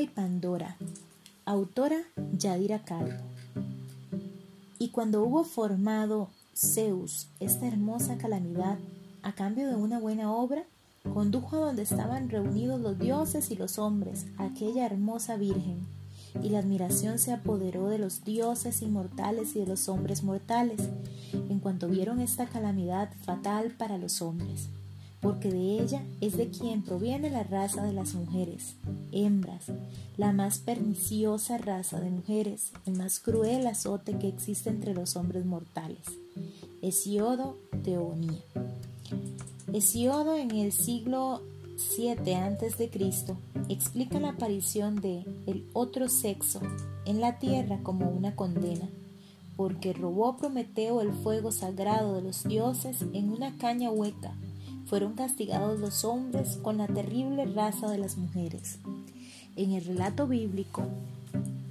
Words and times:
Y 0.00 0.06
Pandora. 0.06 0.78
Autora 1.44 1.98
Yadira 2.32 2.84
Calvo. 2.84 3.22
Y 4.78 4.88
cuando 4.88 5.22
hubo 5.22 5.44
formado 5.44 6.30
Zeus 6.56 7.28
esta 7.38 7.66
hermosa 7.66 8.16
calamidad 8.16 8.78
a 9.22 9.34
cambio 9.34 9.68
de 9.68 9.76
una 9.76 9.98
buena 9.98 10.32
obra, 10.32 10.64
condujo 11.12 11.56
a 11.56 11.66
donde 11.66 11.82
estaban 11.82 12.30
reunidos 12.30 12.80
los 12.80 12.98
dioses 12.98 13.50
y 13.50 13.56
los 13.56 13.78
hombres 13.78 14.24
aquella 14.38 14.86
hermosa 14.86 15.36
virgen, 15.36 15.86
y 16.42 16.48
la 16.48 16.60
admiración 16.60 17.18
se 17.18 17.34
apoderó 17.34 17.88
de 17.88 17.98
los 17.98 18.24
dioses 18.24 18.80
inmortales 18.80 19.54
y 19.54 19.60
de 19.60 19.66
los 19.66 19.86
hombres 19.90 20.22
mortales, 20.22 20.88
en 21.34 21.58
cuanto 21.58 21.88
vieron 21.88 22.20
esta 22.20 22.46
calamidad 22.46 23.10
fatal 23.26 23.72
para 23.76 23.98
los 23.98 24.22
hombres 24.22 24.70
porque 25.20 25.50
de 25.50 25.80
ella 25.80 26.02
es 26.20 26.36
de 26.36 26.48
quien 26.48 26.82
proviene 26.82 27.30
la 27.30 27.42
raza 27.42 27.84
de 27.84 27.92
las 27.92 28.14
mujeres, 28.14 28.76
hembras, 29.12 29.66
la 30.16 30.32
más 30.32 30.58
perniciosa 30.58 31.58
raza 31.58 32.00
de 32.00 32.10
mujeres, 32.10 32.72
el 32.86 32.96
más 32.96 33.20
cruel 33.20 33.66
azote 33.66 34.16
que 34.18 34.28
existe 34.28 34.70
entre 34.70 34.94
los 34.94 35.16
hombres 35.16 35.44
mortales. 35.44 36.06
Hesiodo 36.80 37.58
de 37.82 37.98
Onía. 37.98 38.40
Hesiodo 39.72 40.36
en 40.36 40.50
el 40.52 40.72
siglo 40.72 41.42
7 41.76 42.34
a.C. 42.36 42.90
explica 43.68 44.20
la 44.20 44.30
aparición 44.30 44.96
de 44.96 45.24
el 45.46 45.68
otro 45.74 46.08
sexo 46.08 46.60
en 47.04 47.20
la 47.20 47.38
tierra 47.38 47.80
como 47.82 48.08
una 48.08 48.34
condena, 48.36 48.88
porque 49.56 49.92
robó 49.92 50.38
Prometeo 50.38 51.02
el 51.02 51.12
fuego 51.12 51.52
sagrado 51.52 52.14
de 52.14 52.22
los 52.22 52.44
dioses 52.44 53.02
en 53.12 53.30
una 53.30 53.58
caña 53.58 53.90
hueca 53.90 54.34
fueron 54.86 55.14
castigados 55.14 55.78
los 55.78 56.04
hombres 56.04 56.58
con 56.62 56.78
la 56.78 56.86
terrible 56.86 57.46
raza 57.46 57.90
de 57.90 57.98
las 57.98 58.16
mujeres. 58.16 58.78
En 59.56 59.72
el 59.72 59.84
relato 59.84 60.26
bíblico, 60.26 60.84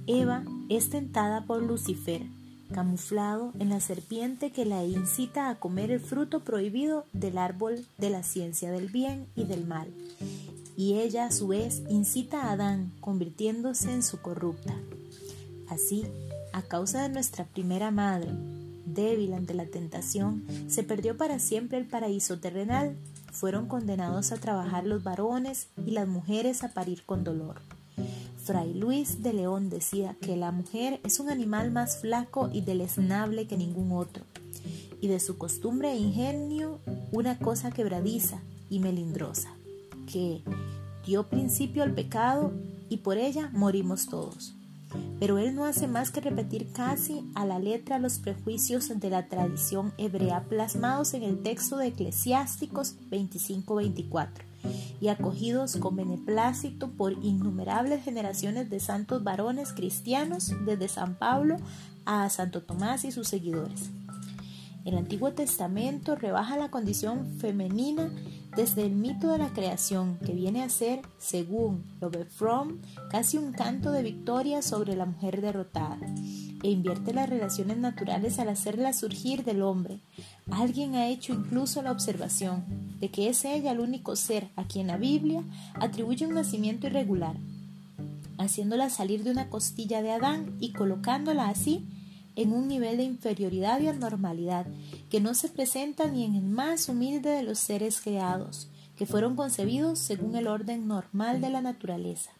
Eva 0.06 0.44
es 0.68 0.90
tentada 0.90 1.44
por 1.44 1.62
Lucifer, 1.62 2.22
camuflado 2.72 3.52
en 3.58 3.68
la 3.68 3.80
serpiente 3.80 4.52
que 4.52 4.64
la 4.64 4.84
incita 4.84 5.48
a 5.48 5.58
comer 5.58 5.90
el 5.90 6.00
fruto 6.00 6.40
prohibido 6.40 7.04
del 7.12 7.38
árbol 7.38 7.86
de 7.98 8.10
la 8.10 8.22
ciencia 8.22 8.70
del 8.70 8.88
bien 8.88 9.26
y 9.34 9.44
del 9.44 9.66
mal. 9.66 9.88
Y 10.76 10.94
ella 10.94 11.26
a 11.26 11.32
su 11.32 11.48
vez 11.48 11.82
incita 11.88 12.42
a 12.42 12.52
Adán, 12.52 12.92
convirtiéndose 13.00 13.92
en 13.92 14.02
su 14.02 14.20
corrupta. 14.20 14.74
Así, 15.68 16.04
a 16.52 16.62
causa 16.62 17.02
de 17.02 17.10
nuestra 17.10 17.44
primera 17.44 17.90
madre, 17.90 18.30
débil 18.94 19.32
ante 19.32 19.54
la 19.54 19.66
tentación, 19.66 20.44
se 20.68 20.82
perdió 20.82 21.16
para 21.16 21.38
siempre 21.38 21.78
el 21.78 21.86
paraíso 21.86 22.38
terrenal. 22.38 22.96
Fueron 23.32 23.66
condenados 23.66 24.32
a 24.32 24.36
trabajar 24.36 24.86
los 24.86 25.02
varones 25.04 25.68
y 25.86 25.92
las 25.92 26.08
mujeres 26.08 26.64
a 26.64 26.68
parir 26.68 27.04
con 27.04 27.24
dolor. 27.24 27.60
Fray 28.44 28.74
Luis 28.74 29.22
de 29.22 29.32
León 29.32 29.70
decía 29.70 30.16
que 30.20 30.36
la 30.36 30.50
mujer 30.50 31.00
es 31.04 31.20
un 31.20 31.30
animal 31.30 31.70
más 31.70 31.98
flaco 31.98 32.50
y 32.52 32.62
deleznable 32.62 33.46
que 33.46 33.56
ningún 33.56 33.92
otro, 33.92 34.24
y 35.00 35.08
de 35.08 35.20
su 35.20 35.38
costumbre 35.38 35.92
e 35.92 35.96
ingenio 35.96 36.80
una 37.12 37.38
cosa 37.38 37.70
quebradiza 37.70 38.40
y 38.68 38.80
melindrosa, 38.80 39.50
que 40.10 40.42
dio 41.06 41.28
principio 41.28 41.82
al 41.82 41.94
pecado 41.94 42.52
y 42.88 42.98
por 42.98 43.18
ella 43.18 43.50
morimos 43.52 44.06
todos 44.06 44.54
pero 45.18 45.38
él 45.38 45.54
no 45.54 45.64
hace 45.64 45.86
más 45.86 46.10
que 46.10 46.20
repetir 46.20 46.72
casi 46.72 47.24
a 47.34 47.44
la 47.44 47.58
letra 47.58 47.98
los 47.98 48.18
prejuicios 48.18 48.88
de 48.88 49.10
la 49.10 49.28
tradición 49.28 49.92
hebrea 49.98 50.44
plasmados 50.48 51.14
en 51.14 51.22
el 51.22 51.42
texto 51.42 51.76
de 51.76 51.88
Eclesiásticos 51.88 52.96
25-24 53.10 54.28
y 55.00 55.08
acogidos 55.08 55.76
con 55.76 55.96
beneplácito 55.96 56.90
por 56.90 57.12
innumerables 57.12 58.04
generaciones 58.04 58.68
de 58.68 58.80
santos 58.80 59.24
varones 59.24 59.72
cristianos 59.72 60.52
desde 60.66 60.88
San 60.88 61.14
Pablo 61.14 61.56
a 62.04 62.28
Santo 62.28 62.62
Tomás 62.62 63.04
y 63.04 63.12
sus 63.12 63.28
seguidores. 63.28 63.90
El 64.84 64.96
Antiguo 64.96 65.32
Testamento 65.32 66.16
rebaja 66.16 66.56
la 66.56 66.70
condición 66.70 67.26
femenina 67.38 68.10
desde 68.56 68.84
el 68.84 68.92
mito 68.92 69.28
de 69.28 69.38
la 69.38 69.52
creación, 69.52 70.18
que 70.24 70.32
viene 70.32 70.62
a 70.62 70.68
ser, 70.68 71.02
según 71.18 71.84
Robert 72.00 72.30
Fromm, 72.30 72.80
casi 73.10 73.38
un 73.38 73.52
canto 73.52 73.92
de 73.92 74.02
victoria 74.02 74.62
sobre 74.62 74.96
la 74.96 75.06
mujer 75.06 75.40
derrotada, 75.40 75.98
e 76.62 76.70
invierte 76.70 77.14
las 77.14 77.28
relaciones 77.28 77.78
naturales 77.78 78.38
al 78.38 78.48
hacerlas 78.48 78.98
surgir 78.98 79.44
del 79.44 79.62
hombre. 79.62 80.00
Alguien 80.50 80.94
ha 80.94 81.08
hecho 81.08 81.32
incluso 81.32 81.80
la 81.82 81.92
observación 81.92 82.64
de 83.00 83.10
que 83.10 83.28
es 83.28 83.44
ella 83.44 83.72
el 83.72 83.80
único 83.80 84.16
ser 84.16 84.48
a 84.56 84.64
quien 84.64 84.88
la 84.88 84.96
Biblia 84.96 85.42
atribuye 85.74 86.26
un 86.26 86.34
nacimiento 86.34 86.88
irregular, 86.88 87.36
haciéndola 88.36 88.90
salir 88.90 89.22
de 89.22 89.30
una 89.30 89.48
costilla 89.48 90.02
de 90.02 90.10
Adán 90.10 90.56
y 90.60 90.72
colocándola 90.72 91.48
así 91.48 91.86
en 92.36 92.52
un 92.52 92.68
nivel 92.68 92.96
de 92.96 93.04
inferioridad 93.04 93.80
y 93.80 93.88
anormalidad 93.88 94.66
que 95.10 95.20
no 95.20 95.34
se 95.34 95.48
presenta 95.48 96.08
ni 96.08 96.24
en 96.24 96.34
el 96.34 96.44
más 96.44 96.88
humilde 96.88 97.30
de 97.30 97.42
los 97.42 97.58
seres 97.58 98.00
creados, 98.00 98.68
que 98.96 99.06
fueron 99.06 99.36
concebidos 99.36 99.98
según 99.98 100.36
el 100.36 100.46
orden 100.46 100.86
normal 100.86 101.40
de 101.40 101.50
la 101.50 101.60
naturaleza. 101.60 102.32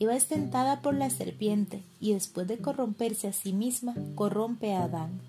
Eva 0.00 0.16
es 0.16 0.26
tentada 0.26 0.80
por 0.80 0.94
la 0.94 1.10
serpiente 1.10 1.82
y 2.00 2.14
después 2.14 2.48
de 2.48 2.58
corromperse 2.58 3.28
a 3.28 3.32
sí 3.32 3.52
misma, 3.52 3.94
corrompe 4.14 4.72
a 4.72 4.84
Adán. 4.84 5.20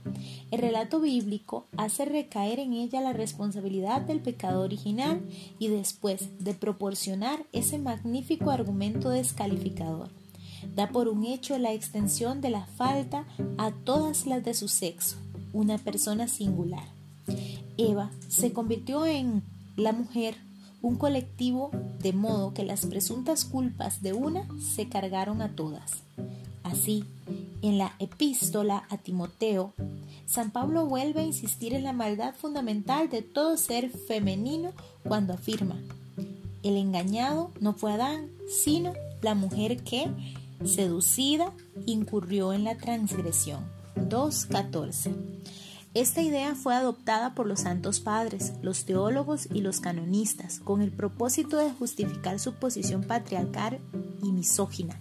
El 0.50 0.60
relato 0.62 1.02
bíblico 1.02 1.66
hace 1.78 2.06
recaer 2.06 2.60
en 2.60 2.74
ella 2.74 3.02
la 3.02 3.14
responsabilidad 3.14 4.02
del 4.02 4.22
pecado 4.22 4.62
original 4.62 5.22
y 5.60 5.68
después 5.68 6.30
de 6.40 6.54
proporcionar 6.54 7.46
ese 7.52 7.78
magnífico 7.78 8.50
argumento 8.50 9.10
descalificador 9.10 10.10
da 10.76 10.90
por 10.90 11.08
un 11.08 11.26
hecho 11.26 11.58
la 11.58 11.74
extensión 11.74 12.42
de 12.42 12.50
la 12.50 12.66
falta 12.66 13.26
a 13.58 13.72
todas 13.72 14.26
las 14.26 14.44
de 14.44 14.54
su 14.54 14.68
sexo, 14.68 15.18
una 15.54 15.78
persona 15.78 16.28
singular. 16.28 16.88
Eva 17.78 18.12
se 18.28 18.54
convirtió 18.54 19.06
en 19.06 19.44
la 19.76 19.92
mujer 19.92 20.36
un 20.82 20.98
colectivo 20.98 21.72
de 22.00 22.14
modo 22.14 22.54
que 22.54 22.64
las 22.64 22.86
presuntas 22.86 23.46
culpas 23.46 24.02
de 24.02 24.14
una 24.14 24.48
se 24.60 24.90
cargaron 24.90 25.42
a 25.42 25.56
todas. 25.56 26.04
Así, 26.64 27.06
en 27.62 27.78
la 27.78 27.94
epístola 28.00 28.86
a 28.90 28.98
Timoteo, 28.98 29.74
San 30.26 30.52
Pablo 30.52 30.86
vuelve 30.86 31.22
a 31.22 31.26
insistir 31.26 31.74
en 31.74 31.84
la 31.84 31.94
maldad 31.94 32.36
fundamental 32.36 33.10
de 33.10 33.22
todo 33.22 33.58
ser 33.58 33.90
femenino 33.90 34.72
cuando 35.04 35.34
afirma, 35.34 35.78
el 36.64 36.78
engañado 36.78 37.52
no 37.60 37.74
fue 37.74 37.92
Adán, 37.92 38.30
sino 38.48 38.94
la 39.22 39.36
mujer 39.36 39.84
que, 39.84 40.10
seducida, 40.66 41.54
incurrió 41.86 42.54
en 42.54 42.64
la 42.64 42.78
transgresión. 42.78 43.64
2.14. 43.96 45.14
Esta 45.94 46.24
idea 46.24 46.56
fue 46.56 46.74
adoptada 46.74 47.36
por 47.36 47.46
los 47.46 47.62
santos 47.62 48.00
padres, 48.00 48.54
los 48.64 48.86
teólogos 48.86 49.48
y 49.54 49.62
los 49.62 49.80
canonistas, 49.80 50.60
con 50.60 50.82
el 50.82 50.92
propósito 50.92 51.58
de 51.58 51.72
justificar 51.72 52.40
su 52.40 52.54
posición 52.54 53.04
patriarcal 53.04 53.80
y 54.24 54.32
misógina. 54.32 55.00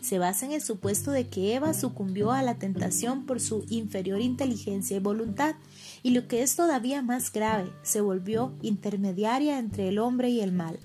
Se 0.00 0.18
basa 0.18 0.46
en 0.46 0.52
el 0.52 0.62
supuesto 0.62 1.10
de 1.10 1.28
que 1.28 1.54
Eva 1.54 1.74
sucumbió 1.74 2.30
a 2.30 2.42
la 2.42 2.56
tentación 2.56 3.26
por 3.26 3.40
su 3.40 3.64
inferior 3.68 4.20
inteligencia 4.20 4.96
y 4.96 5.00
voluntad, 5.00 5.56
y 6.02 6.10
lo 6.10 6.28
que 6.28 6.42
es 6.42 6.54
todavía 6.54 7.02
más 7.02 7.32
grave, 7.32 7.72
se 7.82 8.00
volvió 8.00 8.52
intermediaria 8.62 9.58
entre 9.58 9.88
el 9.88 9.98
hombre 9.98 10.30
y 10.30 10.40
el 10.40 10.52
mal. 10.52 10.78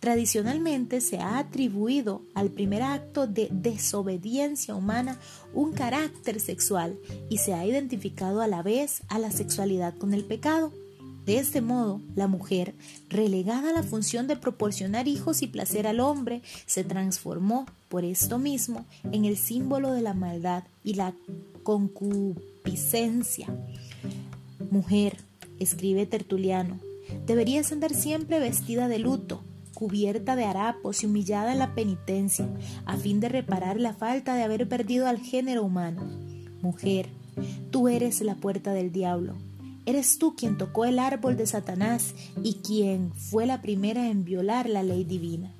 Tradicionalmente 0.00 1.02
se 1.02 1.18
ha 1.18 1.38
atribuido 1.38 2.22
al 2.34 2.48
primer 2.48 2.82
acto 2.82 3.26
de 3.26 3.48
desobediencia 3.50 4.74
humana 4.74 5.18
un 5.52 5.72
carácter 5.72 6.40
sexual 6.40 6.98
y 7.28 7.36
se 7.36 7.52
ha 7.52 7.66
identificado 7.66 8.40
a 8.40 8.46
la 8.46 8.62
vez 8.62 9.02
a 9.08 9.18
la 9.18 9.30
sexualidad 9.30 9.94
con 9.98 10.14
el 10.14 10.24
pecado. 10.24 10.72
De 11.26 11.38
este 11.38 11.60
modo, 11.60 12.00
la 12.16 12.28
mujer, 12.28 12.74
relegada 13.10 13.70
a 13.70 13.72
la 13.74 13.82
función 13.82 14.26
de 14.26 14.36
proporcionar 14.36 15.06
hijos 15.06 15.42
y 15.42 15.48
placer 15.48 15.86
al 15.86 16.00
hombre, 16.00 16.40
se 16.64 16.82
transformó, 16.82 17.66
por 17.90 18.06
esto 18.06 18.38
mismo, 18.38 18.86
en 19.12 19.26
el 19.26 19.36
símbolo 19.36 19.92
de 19.92 20.00
la 20.00 20.14
maldad 20.14 20.64
y 20.82 20.94
la 20.94 21.12
concupiscencia. 21.62 23.48
Mujer, 24.70 25.18
escribe 25.58 26.06
Tertuliano, 26.06 26.80
deberías 27.26 27.70
andar 27.70 27.92
siempre 27.94 28.40
vestida 28.40 28.88
de 28.88 28.98
luto, 28.98 29.42
cubierta 29.80 30.36
de 30.36 30.44
harapos 30.44 31.02
y 31.02 31.06
humillada 31.06 31.52
en 31.52 31.58
la 31.58 31.74
penitencia, 31.74 32.46
a 32.84 32.98
fin 32.98 33.18
de 33.18 33.30
reparar 33.30 33.80
la 33.80 33.94
falta 33.94 34.34
de 34.34 34.42
haber 34.42 34.68
perdido 34.68 35.06
al 35.06 35.18
género 35.18 35.62
humano. 35.64 36.02
Mujer, 36.60 37.08
tú 37.70 37.88
eres 37.88 38.20
la 38.20 38.34
puerta 38.34 38.74
del 38.74 38.92
diablo. 38.92 39.36
Eres 39.86 40.18
tú 40.18 40.36
quien 40.36 40.58
tocó 40.58 40.84
el 40.84 40.98
árbol 40.98 41.38
de 41.38 41.46
Satanás 41.46 42.14
y 42.42 42.56
quien 42.56 43.14
fue 43.14 43.46
la 43.46 43.62
primera 43.62 44.10
en 44.10 44.22
violar 44.22 44.68
la 44.68 44.82
ley 44.82 45.02
divina. 45.02 45.50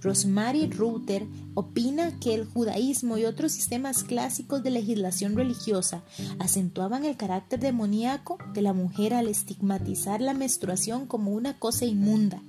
Rosemary 0.00 0.70
Ruther 0.70 1.26
opina 1.52 2.18
que 2.18 2.32
el 2.32 2.46
judaísmo 2.46 3.18
y 3.18 3.26
otros 3.26 3.52
sistemas 3.52 4.04
clásicos 4.04 4.62
de 4.62 4.70
legislación 4.70 5.36
religiosa 5.36 6.02
acentuaban 6.38 7.04
el 7.04 7.18
carácter 7.18 7.60
demoníaco 7.60 8.38
de 8.54 8.62
la 8.62 8.72
mujer 8.72 9.12
al 9.12 9.28
estigmatizar 9.28 10.22
la 10.22 10.32
menstruación 10.32 11.04
como 11.04 11.32
una 11.32 11.58
cosa 11.58 11.84
inmunda 11.84 12.42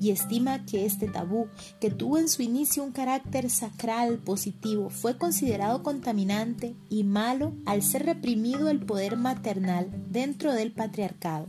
y 0.00 0.10
estima 0.10 0.64
que 0.64 0.86
este 0.86 1.06
tabú, 1.06 1.46
que 1.80 1.90
tuvo 1.90 2.18
en 2.18 2.28
su 2.28 2.42
inicio 2.42 2.82
un 2.82 2.92
carácter 2.92 3.50
sacral 3.50 4.18
positivo, 4.18 4.90
fue 4.90 5.18
considerado 5.18 5.82
contaminante 5.82 6.74
y 6.88 7.04
malo 7.04 7.52
al 7.66 7.82
ser 7.82 8.06
reprimido 8.06 8.70
el 8.70 8.80
poder 8.80 9.16
maternal 9.16 9.90
dentro 10.10 10.54
del 10.54 10.72
patriarcado. 10.72 11.48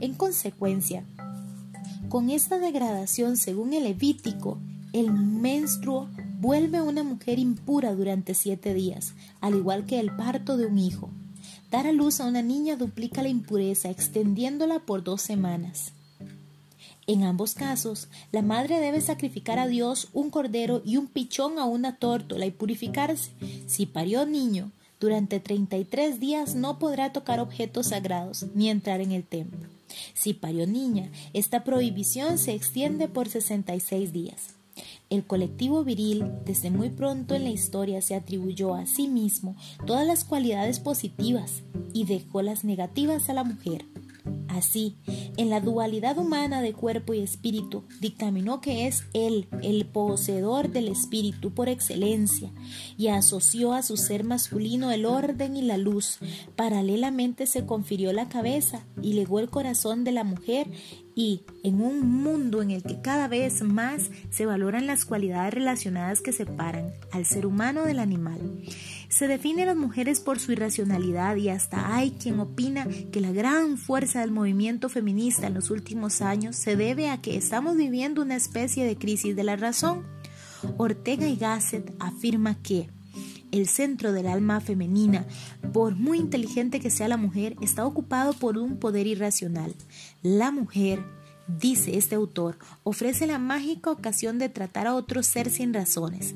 En 0.00 0.14
consecuencia, 0.14 1.04
con 2.08 2.30
esta 2.30 2.58
degradación, 2.58 3.36
según 3.36 3.72
el 3.72 3.84
Levítico, 3.84 4.58
el 4.92 5.12
menstruo 5.12 6.08
vuelve 6.40 6.80
una 6.80 7.02
mujer 7.02 7.38
impura 7.38 7.94
durante 7.94 8.34
siete 8.34 8.74
días, 8.74 9.14
al 9.40 9.56
igual 9.56 9.86
que 9.86 9.98
el 9.98 10.14
parto 10.14 10.56
de 10.56 10.66
un 10.66 10.78
hijo. 10.78 11.10
Dar 11.70 11.86
a 11.86 11.92
luz 11.92 12.20
a 12.20 12.26
una 12.26 12.42
niña 12.42 12.76
duplica 12.76 13.22
la 13.22 13.28
impureza, 13.28 13.90
extendiéndola 13.90 14.78
por 14.78 15.02
dos 15.02 15.20
semanas. 15.20 15.92
En 17.08 17.22
ambos 17.22 17.54
casos, 17.54 18.08
la 18.32 18.42
madre 18.42 18.80
debe 18.80 19.00
sacrificar 19.00 19.60
a 19.60 19.68
Dios 19.68 20.08
un 20.12 20.30
cordero 20.30 20.82
y 20.84 20.96
un 20.96 21.06
pichón 21.06 21.58
a 21.58 21.64
una 21.64 21.96
tórtola 21.98 22.46
y 22.46 22.50
purificarse. 22.50 23.30
Si 23.68 23.86
parió 23.86 24.26
niño, 24.26 24.72
durante 24.98 25.38
33 25.38 26.18
días 26.18 26.56
no 26.56 26.80
podrá 26.80 27.12
tocar 27.12 27.38
objetos 27.38 27.88
sagrados 27.88 28.46
ni 28.54 28.70
entrar 28.70 29.00
en 29.00 29.12
el 29.12 29.22
templo. 29.22 29.68
Si 30.14 30.34
parió 30.34 30.66
niña, 30.66 31.10
esta 31.32 31.62
prohibición 31.62 32.38
se 32.38 32.54
extiende 32.54 33.06
por 33.06 33.28
66 33.28 34.12
días. 34.12 34.56
El 35.08 35.24
colectivo 35.24 35.84
viril 35.84 36.24
desde 36.44 36.70
muy 36.70 36.90
pronto 36.90 37.34
en 37.34 37.44
la 37.44 37.50
historia 37.50 38.02
se 38.02 38.14
atribuyó 38.14 38.74
a 38.74 38.86
sí 38.86 39.06
mismo 39.06 39.56
todas 39.86 40.06
las 40.06 40.24
cualidades 40.24 40.80
positivas 40.80 41.62
y 41.92 42.04
dejó 42.04 42.42
las 42.42 42.64
negativas 42.64 43.30
a 43.30 43.34
la 43.34 43.44
mujer. 43.44 43.84
Así, 44.48 44.96
en 45.36 45.50
la 45.50 45.60
dualidad 45.60 46.16
humana 46.16 46.62
de 46.62 46.72
cuerpo 46.72 47.12
y 47.12 47.20
espíritu, 47.20 47.84
dictaminó 48.00 48.60
que 48.60 48.86
es 48.86 49.04
Él 49.12 49.48
el 49.62 49.84
poseedor 49.86 50.70
del 50.70 50.88
espíritu 50.88 51.52
por 51.52 51.68
excelencia 51.68 52.50
y 52.96 53.08
asoció 53.08 53.74
a 53.74 53.82
su 53.82 53.98
ser 53.98 54.24
masculino 54.24 54.90
el 54.90 55.04
orden 55.04 55.56
y 55.56 55.62
la 55.62 55.76
luz. 55.76 56.18
Paralelamente 56.56 57.46
se 57.46 57.66
confirió 57.66 58.12
la 58.12 58.28
cabeza 58.28 58.86
y 59.02 59.12
legó 59.12 59.40
el 59.40 59.50
corazón 59.50 60.04
de 60.04 60.12
la 60.12 60.24
mujer 60.24 60.68
y 61.14 61.42
en 61.62 61.80
un 61.80 62.08
mundo 62.08 62.62
en 62.62 62.70
el 62.70 62.82
que 62.82 63.00
cada 63.00 63.26
vez 63.26 63.62
más 63.62 64.10
se 64.30 64.46
valoran 64.46 64.86
las 64.86 65.04
cualidades 65.04 65.54
relacionadas 65.54 66.20
que 66.20 66.32
separan 66.32 66.92
al 67.10 67.24
ser 67.24 67.46
humano 67.46 67.84
del 67.84 67.98
animal. 67.98 68.38
Se 69.08 69.28
define 69.28 69.62
a 69.62 69.66
las 69.66 69.76
mujeres 69.76 70.20
por 70.20 70.38
su 70.38 70.52
irracionalidad 70.52 71.36
y 71.36 71.48
hasta 71.48 71.94
hay 71.94 72.12
quien 72.12 72.40
opina 72.40 72.86
que 73.12 73.20
la 73.20 73.32
gran 73.32 73.78
fuerza 73.78 74.20
del 74.20 74.30
movimiento 74.30 74.88
feminista 74.88 75.46
en 75.46 75.54
los 75.54 75.70
últimos 75.70 76.20
años 76.22 76.56
se 76.56 76.76
debe 76.76 77.08
a 77.08 77.20
que 77.20 77.36
estamos 77.36 77.76
viviendo 77.76 78.22
una 78.22 78.36
especie 78.36 78.84
de 78.84 78.96
crisis 78.96 79.36
de 79.36 79.44
la 79.44 79.56
razón. 79.56 80.02
Ortega 80.76 81.28
y 81.28 81.36
Gasset 81.36 81.94
afirma 82.00 82.60
que 82.62 82.88
el 83.52 83.68
centro 83.68 84.12
del 84.12 84.26
alma 84.26 84.60
femenina, 84.60 85.26
por 85.72 85.94
muy 85.94 86.18
inteligente 86.18 86.80
que 86.80 86.90
sea 86.90 87.08
la 87.08 87.16
mujer, 87.16 87.56
está 87.60 87.86
ocupado 87.86 88.32
por 88.32 88.58
un 88.58 88.78
poder 88.78 89.06
irracional. 89.06 89.74
La 90.22 90.50
mujer, 90.50 91.04
dice 91.46 91.96
este 91.96 92.16
autor, 92.16 92.58
ofrece 92.82 93.26
la 93.26 93.38
mágica 93.38 93.90
ocasión 93.90 94.38
de 94.38 94.48
tratar 94.48 94.86
a 94.86 94.94
otro 94.94 95.22
ser 95.22 95.50
sin 95.50 95.72
razones, 95.72 96.34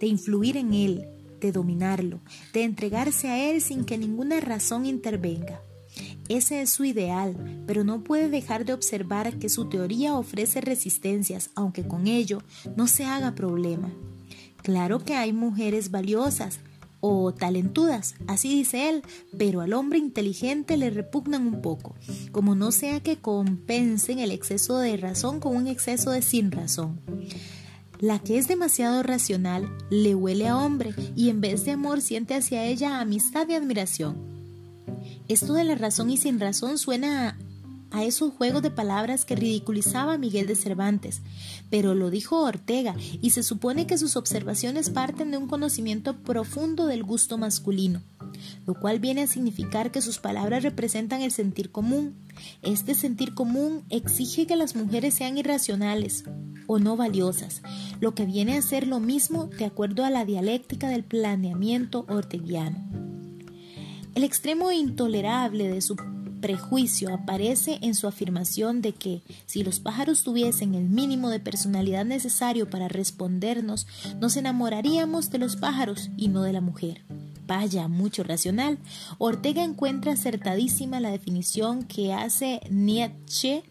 de 0.00 0.06
influir 0.08 0.56
en 0.56 0.74
él, 0.74 1.06
de 1.40 1.52
dominarlo, 1.52 2.20
de 2.52 2.64
entregarse 2.64 3.28
a 3.28 3.50
él 3.50 3.60
sin 3.60 3.84
que 3.84 3.98
ninguna 3.98 4.40
razón 4.40 4.86
intervenga. 4.86 5.60
Ese 6.28 6.60
es 6.60 6.70
su 6.70 6.84
ideal, 6.84 7.64
pero 7.66 7.84
no 7.84 8.04
puede 8.04 8.28
dejar 8.28 8.64
de 8.64 8.74
observar 8.74 9.38
que 9.38 9.48
su 9.48 9.68
teoría 9.68 10.14
ofrece 10.14 10.60
resistencias, 10.60 11.50
aunque 11.54 11.86
con 11.86 12.06
ello 12.06 12.42
no 12.76 12.86
se 12.86 13.04
haga 13.04 13.34
problema. 13.34 13.90
Claro 14.62 14.98
que 14.98 15.14
hay 15.14 15.32
mujeres 15.32 15.90
valiosas 15.90 16.60
o 17.00 17.32
talentudas, 17.32 18.16
así 18.26 18.48
dice 18.50 18.90
él, 18.90 19.02
pero 19.38 19.60
al 19.60 19.72
hombre 19.72 19.98
inteligente 19.98 20.76
le 20.76 20.90
repugnan 20.90 21.46
un 21.46 21.62
poco, 21.62 21.94
como 22.32 22.54
no 22.54 22.72
sea 22.72 23.00
que 23.00 23.16
compensen 23.16 24.18
el 24.18 24.32
exceso 24.32 24.78
de 24.78 24.96
razón 24.96 25.40
con 25.40 25.56
un 25.56 25.68
exceso 25.68 26.10
de 26.10 26.22
sin 26.22 26.50
razón. 26.50 27.00
La 28.00 28.20
que 28.20 28.38
es 28.38 28.46
demasiado 28.46 29.02
racional 29.02 29.68
le 29.90 30.14
huele 30.14 30.46
a 30.46 30.56
hombre 30.56 30.94
y 31.16 31.30
en 31.30 31.40
vez 31.40 31.64
de 31.64 31.72
amor 31.72 32.00
siente 32.00 32.36
hacia 32.36 32.64
ella 32.64 33.00
amistad 33.00 33.48
y 33.48 33.54
admiración. 33.54 34.16
Esto 35.26 35.54
de 35.54 35.64
la 35.64 35.74
razón 35.74 36.08
y 36.08 36.16
sin 36.16 36.38
razón 36.38 36.78
suena 36.78 37.36
a 37.90 38.04
esos 38.04 38.32
juegos 38.32 38.62
de 38.62 38.70
palabras 38.70 39.24
que 39.24 39.34
ridiculizaba 39.34 40.16
Miguel 40.16 40.46
de 40.46 40.54
Cervantes, 40.54 41.22
pero 41.70 41.96
lo 41.96 42.08
dijo 42.10 42.40
Ortega 42.40 42.94
y 43.20 43.30
se 43.30 43.42
supone 43.42 43.88
que 43.88 43.98
sus 43.98 44.14
observaciones 44.14 44.90
parten 44.90 45.32
de 45.32 45.38
un 45.38 45.48
conocimiento 45.48 46.16
profundo 46.18 46.86
del 46.86 47.02
gusto 47.02 47.36
masculino, 47.36 48.00
lo 48.64 48.74
cual 48.74 49.00
viene 49.00 49.22
a 49.22 49.26
significar 49.26 49.90
que 49.90 50.02
sus 50.02 50.18
palabras 50.18 50.62
representan 50.62 51.22
el 51.22 51.32
sentir 51.32 51.72
común. 51.72 52.14
Este 52.62 52.94
sentir 52.94 53.34
común 53.34 53.82
exige 53.90 54.46
que 54.46 54.54
las 54.54 54.76
mujeres 54.76 55.14
sean 55.14 55.36
irracionales 55.36 56.22
o 56.68 56.78
no 56.78 56.96
valiosas, 56.96 57.62
lo 57.98 58.14
que 58.14 58.24
viene 58.24 58.56
a 58.56 58.62
ser 58.62 58.86
lo 58.86 59.00
mismo 59.00 59.46
de 59.46 59.64
acuerdo 59.64 60.04
a 60.04 60.10
la 60.10 60.24
dialéctica 60.24 60.88
del 60.88 61.02
planeamiento 61.02 62.06
orteguiano. 62.08 62.78
El 64.14 64.22
extremo 64.22 64.70
intolerable 64.70 65.66
de 65.66 65.80
su 65.80 65.96
prejuicio 66.40 67.12
aparece 67.12 67.78
en 67.82 67.94
su 67.94 68.06
afirmación 68.06 68.80
de 68.82 68.92
que 68.92 69.22
si 69.46 69.64
los 69.64 69.80
pájaros 69.80 70.22
tuviesen 70.22 70.74
el 70.74 70.88
mínimo 70.88 71.30
de 71.30 71.40
personalidad 71.40 72.04
necesario 72.04 72.70
para 72.70 72.88
respondernos, 72.88 73.86
nos 74.20 74.36
enamoraríamos 74.36 75.30
de 75.30 75.38
los 75.38 75.56
pájaros 75.56 76.10
y 76.16 76.28
no 76.28 76.42
de 76.42 76.52
la 76.52 76.60
mujer. 76.60 77.02
Vaya, 77.48 77.88
mucho 77.88 78.24
racional. 78.24 78.78
Ortega 79.16 79.64
encuentra 79.64 80.12
acertadísima 80.12 81.00
la 81.00 81.10
definición 81.10 81.82
que 81.84 82.12
hace 82.12 82.60
Nietzsche 82.68 83.62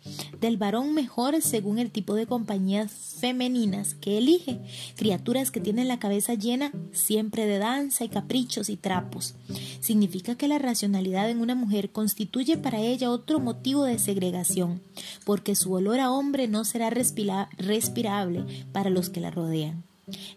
del 0.41 0.57
varón 0.57 0.95
mejor 0.95 1.39
según 1.43 1.77
el 1.77 1.91
tipo 1.91 2.15
de 2.15 2.25
compañías 2.25 2.91
femeninas 3.19 3.93
que 3.93 4.17
elige, 4.17 4.59
criaturas 4.95 5.51
que 5.51 5.59
tienen 5.59 5.87
la 5.87 5.99
cabeza 5.99 6.33
llena 6.33 6.71
siempre 6.91 7.45
de 7.45 7.59
danza 7.59 8.03
y 8.03 8.09
caprichos 8.09 8.69
y 8.69 8.77
trapos. 8.77 9.35
Significa 9.79 10.33
que 10.33 10.47
la 10.47 10.57
racionalidad 10.57 11.29
en 11.29 11.39
una 11.39 11.53
mujer 11.53 11.91
constituye 11.91 12.57
para 12.57 12.79
ella 12.79 13.11
otro 13.11 13.39
motivo 13.39 13.83
de 13.83 13.99
segregación, 13.99 14.81
porque 15.23 15.53
su 15.53 15.71
olor 15.71 15.99
a 15.99 16.11
hombre 16.11 16.47
no 16.47 16.65
será 16.65 16.89
respirable 16.89 18.65
para 18.71 18.89
los 18.89 19.11
que 19.11 19.21
la 19.21 19.29
rodean. 19.29 19.86